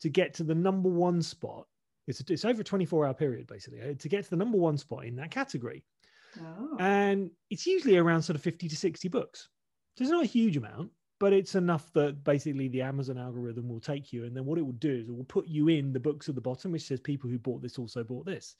to 0.00 0.08
get 0.08 0.34
to 0.34 0.44
the 0.44 0.54
number 0.54 0.88
one 0.88 1.22
spot 1.22 1.66
it's, 2.08 2.20
a, 2.20 2.32
it's 2.32 2.44
over 2.44 2.62
a 2.62 2.64
24 2.64 3.06
hour 3.06 3.14
period 3.14 3.46
basically 3.46 3.80
uh, 3.80 3.94
to 3.98 4.08
get 4.08 4.24
to 4.24 4.30
the 4.30 4.36
number 4.36 4.58
one 4.58 4.76
spot 4.76 5.04
in 5.04 5.16
that 5.16 5.30
category 5.30 5.84
oh. 6.40 6.76
and 6.80 7.30
it's 7.50 7.66
usually 7.66 7.96
around 7.96 8.22
sort 8.22 8.36
of 8.36 8.42
50 8.42 8.68
to 8.68 8.76
60 8.76 9.08
books 9.08 9.48
so 9.96 10.02
it's 10.02 10.10
not 10.10 10.24
a 10.24 10.26
huge 10.26 10.56
amount 10.56 10.90
but 11.22 11.32
it's 11.32 11.54
enough 11.54 11.92
that 11.92 12.24
basically 12.24 12.66
the 12.66 12.82
Amazon 12.82 13.16
algorithm 13.16 13.68
will 13.68 13.78
take 13.78 14.12
you, 14.12 14.24
and 14.24 14.36
then 14.36 14.44
what 14.44 14.58
it 14.58 14.62
will 14.62 14.72
do 14.72 14.92
is 14.92 15.08
it 15.08 15.16
will 15.16 15.22
put 15.22 15.46
you 15.46 15.68
in 15.68 15.92
the 15.92 16.00
books 16.00 16.28
at 16.28 16.34
the 16.34 16.40
bottom, 16.40 16.72
which 16.72 16.82
says 16.82 16.98
people 16.98 17.30
who 17.30 17.38
bought 17.38 17.62
this 17.62 17.78
also 17.78 18.02
bought 18.02 18.26
this. 18.26 18.56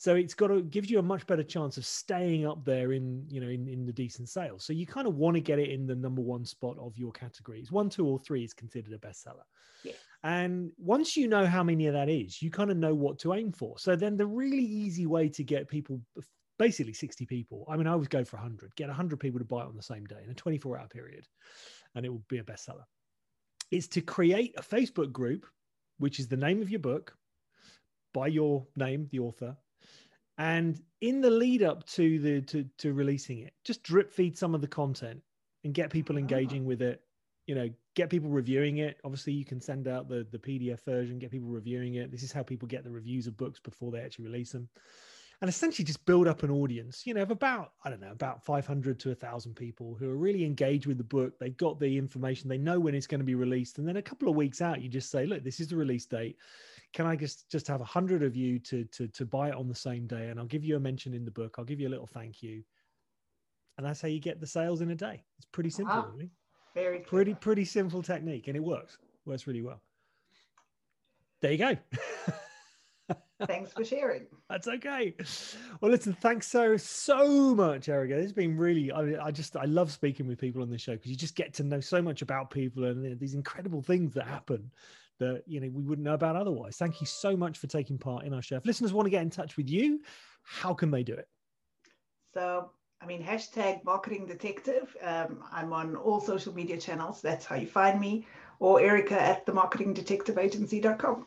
So 0.00 0.14
it's 0.14 0.32
got 0.32 0.46
to 0.46 0.62
gives 0.62 0.88
you 0.88 0.98
a 0.98 1.02
much 1.02 1.26
better 1.26 1.42
chance 1.42 1.76
of 1.76 1.84
staying 1.84 2.46
up 2.46 2.64
there 2.64 2.92
in 2.92 3.22
you 3.28 3.38
know 3.38 3.48
in, 3.48 3.68
in 3.68 3.84
the 3.84 3.92
decent 3.92 4.30
sales. 4.30 4.64
So 4.64 4.72
you 4.72 4.86
kind 4.86 5.06
of 5.06 5.16
want 5.16 5.34
to 5.34 5.42
get 5.42 5.58
it 5.58 5.68
in 5.68 5.86
the 5.86 5.94
number 5.94 6.22
one 6.22 6.46
spot 6.46 6.78
of 6.78 6.96
your 6.96 7.12
categories. 7.12 7.70
One, 7.70 7.90
two, 7.90 8.06
or 8.06 8.18
three 8.18 8.42
is 8.42 8.54
considered 8.54 8.94
a 8.94 8.98
bestseller. 8.98 9.44
Yeah. 9.84 9.92
And 10.22 10.70
once 10.78 11.18
you 11.18 11.28
know 11.28 11.44
how 11.44 11.62
many 11.62 11.86
of 11.86 11.92
that 11.92 12.08
is, 12.08 12.40
you 12.40 12.50
kind 12.50 12.70
of 12.70 12.78
know 12.78 12.94
what 12.94 13.18
to 13.18 13.34
aim 13.34 13.52
for. 13.52 13.78
So 13.78 13.94
then 13.94 14.16
the 14.16 14.26
really 14.26 14.64
easy 14.64 15.04
way 15.04 15.28
to 15.28 15.44
get 15.44 15.68
people 15.68 16.00
basically 16.58 16.94
60 16.94 17.26
people. 17.26 17.66
I 17.68 17.76
mean, 17.76 17.86
I 17.86 17.92
always 17.92 18.08
go 18.08 18.24
for 18.24 18.36
100, 18.36 18.74
get 18.76 18.88
100 18.88 19.20
people 19.20 19.38
to 19.38 19.44
buy 19.44 19.60
it 19.60 19.66
on 19.66 19.76
the 19.76 19.82
same 19.82 20.06
day 20.06 20.22
in 20.24 20.30
a 20.30 20.34
24 20.34 20.78
hour 20.78 20.88
period 20.88 21.26
and 21.94 22.06
it 22.06 22.08
will 22.08 22.24
be 22.30 22.38
a 22.38 22.42
bestseller. 22.42 22.84
Is 23.70 23.86
to 23.88 24.00
create 24.00 24.54
a 24.56 24.62
Facebook 24.62 25.12
group, 25.12 25.44
which 25.98 26.18
is 26.18 26.26
the 26.26 26.38
name 26.38 26.62
of 26.62 26.70
your 26.70 26.80
book 26.80 27.14
by 28.14 28.28
your 28.28 28.66
name, 28.76 29.08
the 29.12 29.18
author. 29.18 29.58
And 30.40 30.80
in 31.02 31.20
the 31.20 31.30
lead 31.30 31.62
up 31.62 31.86
to 31.88 32.18
the 32.18 32.40
to, 32.46 32.64
to 32.78 32.94
releasing 32.94 33.40
it, 33.40 33.52
just 33.62 33.82
drip 33.82 34.10
feed 34.10 34.38
some 34.38 34.54
of 34.54 34.62
the 34.62 34.66
content 34.66 35.20
and 35.64 35.74
get 35.74 35.90
people 35.90 36.16
ah. 36.16 36.18
engaging 36.18 36.64
with 36.64 36.80
it. 36.80 37.02
You 37.46 37.54
know, 37.54 37.68
get 37.94 38.08
people 38.08 38.30
reviewing 38.30 38.78
it. 38.78 38.96
Obviously, 39.04 39.34
you 39.34 39.44
can 39.44 39.60
send 39.60 39.86
out 39.86 40.08
the 40.08 40.26
the 40.30 40.38
PDF 40.38 40.82
version, 40.82 41.18
get 41.18 41.30
people 41.30 41.50
reviewing 41.50 41.96
it. 41.96 42.10
This 42.10 42.22
is 42.22 42.32
how 42.32 42.42
people 42.42 42.66
get 42.66 42.84
the 42.84 42.90
reviews 42.90 43.26
of 43.26 43.36
books 43.36 43.60
before 43.60 43.92
they 43.92 44.00
actually 44.00 44.24
release 44.24 44.52
them 44.52 44.66
and 45.40 45.48
essentially 45.48 45.84
just 45.84 46.04
build 46.04 46.28
up 46.28 46.42
an 46.42 46.50
audience, 46.50 47.06
you 47.06 47.14
know, 47.14 47.22
of 47.22 47.30
about, 47.30 47.72
I 47.84 47.88
don't 47.90 48.00
know, 48.00 48.10
about 48.10 48.44
500 48.44 49.00
to 49.00 49.08
1,000 49.08 49.54
people 49.54 49.96
who 49.98 50.10
are 50.10 50.16
really 50.16 50.44
engaged 50.44 50.86
with 50.86 50.98
the 50.98 51.04
book. 51.04 51.38
They've 51.38 51.56
got 51.56 51.80
the 51.80 51.96
information, 51.96 52.48
they 52.48 52.58
know 52.58 52.78
when 52.78 52.94
it's 52.94 53.06
going 53.06 53.20
to 53.20 53.24
be 53.24 53.34
released. 53.34 53.78
And 53.78 53.88
then 53.88 53.96
a 53.96 54.02
couple 54.02 54.28
of 54.28 54.36
weeks 54.36 54.60
out, 54.60 54.82
you 54.82 54.90
just 54.90 55.10
say, 55.10 55.24
look, 55.24 55.42
this 55.42 55.58
is 55.58 55.68
the 55.68 55.76
release 55.76 56.04
date. 56.04 56.36
Can 56.92 57.06
I 57.06 57.16
just, 57.16 57.50
just 57.50 57.68
have 57.68 57.80
a 57.80 57.84
100 57.84 58.22
of 58.22 58.34
you 58.34 58.58
to, 58.60 58.84
to, 58.84 59.06
to 59.08 59.24
buy 59.24 59.48
it 59.48 59.54
on 59.54 59.68
the 59.68 59.74
same 59.74 60.06
day? 60.06 60.28
And 60.28 60.40
I'll 60.40 60.46
give 60.46 60.64
you 60.64 60.76
a 60.76 60.80
mention 60.80 61.14
in 61.14 61.24
the 61.24 61.30
book. 61.30 61.56
I'll 61.58 61.64
give 61.64 61.80
you 61.80 61.88
a 61.88 61.90
little 61.90 62.06
thank 62.06 62.42
you. 62.42 62.62
And 63.78 63.86
that's 63.86 64.00
how 64.00 64.08
you 64.08 64.20
get 64.20 64.40
the 64.40 64.46
sales 64.46 64.80
in 64.80 64.90
a 64.90 64.94
day. 64.94 65.22
It's 65.38 65.46
pretty 65.52 65.70
simple, 65.70 65.96
wow. 65.96 66.10
really. 66.12 66.30
Very 66.74 67.00
pretty, 67.00 67.34
pretty 67.34 67.64
simple 67.64 68.02
technique. 68.02 68.48
And 68.48 68.56
it 68.56 68.62
works, 68.62 68.98
works 69.24 69.46
really 69.46 69.62
well. 69.62 69.80
There 71.40 71.52
you 71.52 71.58
go. 71.58 71.76
Thanks 73.46 73.72
for 73.72 73.84
sharing. 73.84 74.26
That's 74.50 74.68
okay. 74.68 75.14
Well, 75.80 75.90
listen, 75.90 76.12
thanks 76.12 76.46
so 76.46 76.76
so 76.76 77.54
much, 77.54 77.88
Erica. 77.88 78.18
It's 78.18 78.32
been 78.32 78.56
really. 78.56 78.92
I, 78.92 79.26
I 79.26 79.30
just 79.30 79.56
I 79.56 79.64
love 79.64 79.90
speaking 79.90 80.26
with 80.26 80.38
people 80.38 80.60
on 80.60 80.68
the 80.68 80.76
show 80.76 80.92
because 80.92 81.10
you 81.10 81.16
just 81.16 81.36
get 81.36 81.54
to 81.54 81.62
know 81.62 81.80
so 81.80 82.02
much 82.02 82.20
about 82.20 82.50
people 82.50 82.84
and 82.84 83.18
these 83.18 83.34
incredible 83.34 83.80
things 83.80 84.12
that 84.14 84.26
happen 84.26 84.70
that 85.20 85.42
you 85.46 85.60
know 85.60 85.68
we 85.72 85.82
wouldn't 85.82 86.04
know 86.04 86.14
about 86.14 86.34
otherwise. 86.34 86.76
Thank 86.76 87.00
you 87.00 87.06
so 87.06 87.36
much 87.36 87.58
for 87.58 87.68
taking 87.68 87.96
part 87.96 88.24
in 88.24 88.34
our 88.34 88.42
show. 88.42 88.56
If 88.56 88.66
listeners 88.66 88.92
want 88.92 89.06
to 89.06 89.10
get 89.10 89.22
in 89.22 89.30
touch 89.30 89.56
with 89.56 89.70
you, 89.70 90.00
how 90.42 90.74
can 90.74 90.90
they 90.90 91.02
do 91.02 91.14
it? 91.14 91.28
So 92.34 92.72
I 93.00 93.06
mean, 93.06 93.22
hashtag 93.22 93.84
marketing 93.84 94.26
detective. 94.26 94.94
Um, 95.02 95.42
I'm 95.50 95.72
on 95.72 95.96
all 95.96 96.20
social 96.20 96.54
media 96.54 96.76
channels. 96.76 97.22
That's 97.22 97.46
how 97.46 97.56
you 97.56 97.66
find 97.66 98.00
me, 98.00 98.26
or 98.58 98.80
Erica 98.80 99.20
at 99.20 99.46
the 99.46 99.52
marketingdetectiveagency.com. 99.52 101.26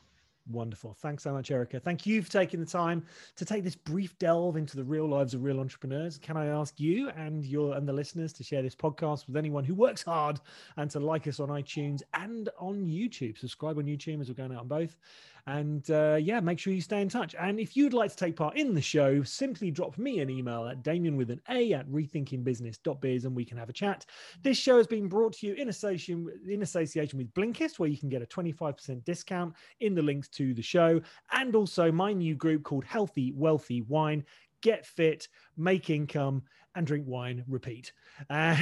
Wonderful. 0.49 0.93
Thanks 0.93 1.23
so 1.23 1.31
much, 1.31 1.51
Erica. 1.51 1.79
Thank 1.79 2.05
you 2.05 2.21
for 2.21 2.29
taking 2.29 2.59
the 2.59 2.65
time 2.65 3.05
to 3.37 3.45
take 3.45 3.63
this 3.63 3.75
brief 3.75 4.17
delve 4.19 4.57
into 4.57 4.75
the 4.75 4.83
real 4.83 5.07
lives 5.07 5.33
of 5.33 5.41
real 5.41 5.61
entrepreneurs. 5.61 6.17
Can 6.17 6.35
I 6.35 6.47
ask 6.47 6.77
you 6.81 7.09
and 7.11 7.45
your 7.45 7.75
and 7.75 7.87
the 7.87 7.93
listeners 7.93 8.33
to 8.33 8.43
share 8.43 8.61
this 8.61 8.75
podcast 8.75 9.25
with 9.25 9.37
anyone 9.37 9.63
who 9.63 9.73
works 9.73 10.03
hard 10.03 10.41
and 10.75 10.91
to 10.91 10.99
like 10.99 11.27
us 11.27 11.39
on 11.39 11.47
iTunes 11.47 12.01
and 12.13 12.49
on 12.59 12.85
YouTube? 12.85 13.37
Subscribe 13.37 13.77
on 13.77 13.85
YouTube 13.85 14.19
as 14.19 14.27
we're 14.27 14.33
going 14.33 14.51
out 14.51 14.59
on 14.59 14.67
both. 14.67 14.97
And 15.45 15.89
uh, 15.89 16.17
yeah, 16.21 16.39
make 16.39 16.57
sure 16.57 16.71
you 16.71 16.81
stay 16.81 17.01
in 17.01 17.09
touch. 17.09 17.35
And 17.37 17.59
if 17.59 17.75
you'd 17.75 17.93
like 17.93 18.11
to 18.11 18.15
take 18.15 18.37
part 18.37 18.55
in 18.55 18.73
the 18.73 18.81
show, 18.81 19.23
simply 19.23 19.71
drop 19.71 19.97
me 19.97 20.19
an 20.19 20.29
email 20.29 20.67
at 20.67 20.83
Damian 20.83 21.17
with 21.17 21.31
an 21.31 21.41
A 21.49 21.73
at 21.73 21.89
rethinkingbusiness.biz 21.89 23.25
and 23.25 23.35
we 23.35 23.43
can 23.43 23.57
have 23.57 23.69
a 23.69 23.73
chat. 23.73 24.05
This 24.41 24.57
show 24.57 24.77
has 24.77 24.87
been 24.87 25.09
brought 25.09 25.33
to 25.33 25.47
you 25.47 25.53
in 25.53 25.67
association, 25.67 26.29
in 26.47 26.61
association 26.61 27.17
with 27.17 27.33
Blinkist, 27.33 27.77
where 27.77 27.89
you 27.89 27.97
can 27.97 28.07
get 28.07 28.21
a 28.21 28.25
25% 28.25 29.03
discount 29.03 29.53
in 29.81 29.93
the 29.93 30.01
links 30.01 30.29
to 30.35 30.53
the 30.53 30.61
show, 30.61 31.01
and 31.31 31.55
also 31.55 31.91
my 31.91 32.13
new 32.13 32.35
group 32.35 32.63
called 32.63 32.85
Healthy 32.85 33.33
Wealthy 33.35 33.81
Wine. 33.81 34.23
Get 34.61 34.85
fit, 34.85 35.27
make 35.57 35.89
income, 35.89 36.43
and 36.75 36.87
drink 36.87 37.05
wine, 37.07 37.43
repeat. 37.47 37.91
Uh, 38.29 38.57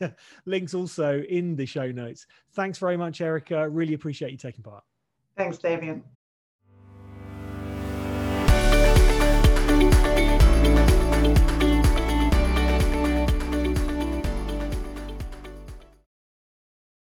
links 0.44 0.74
also 0.74 1.20
in 1.22 1.56
the 1.56 1.66
show 1.66 1.90
notes. 1.90 2.26
Thanks 2.52 2.78
very 2.78 2.96
much, 2.96 3.20
Erica. 3.20 3.68
Really 3.68 3.94
appreciate 3.94 4.32
you 4.32 4.38
taking 4.38 4.62
part. 4.62 4.84
Thanks, 5.36 5.58
Damian. 5.58 6.02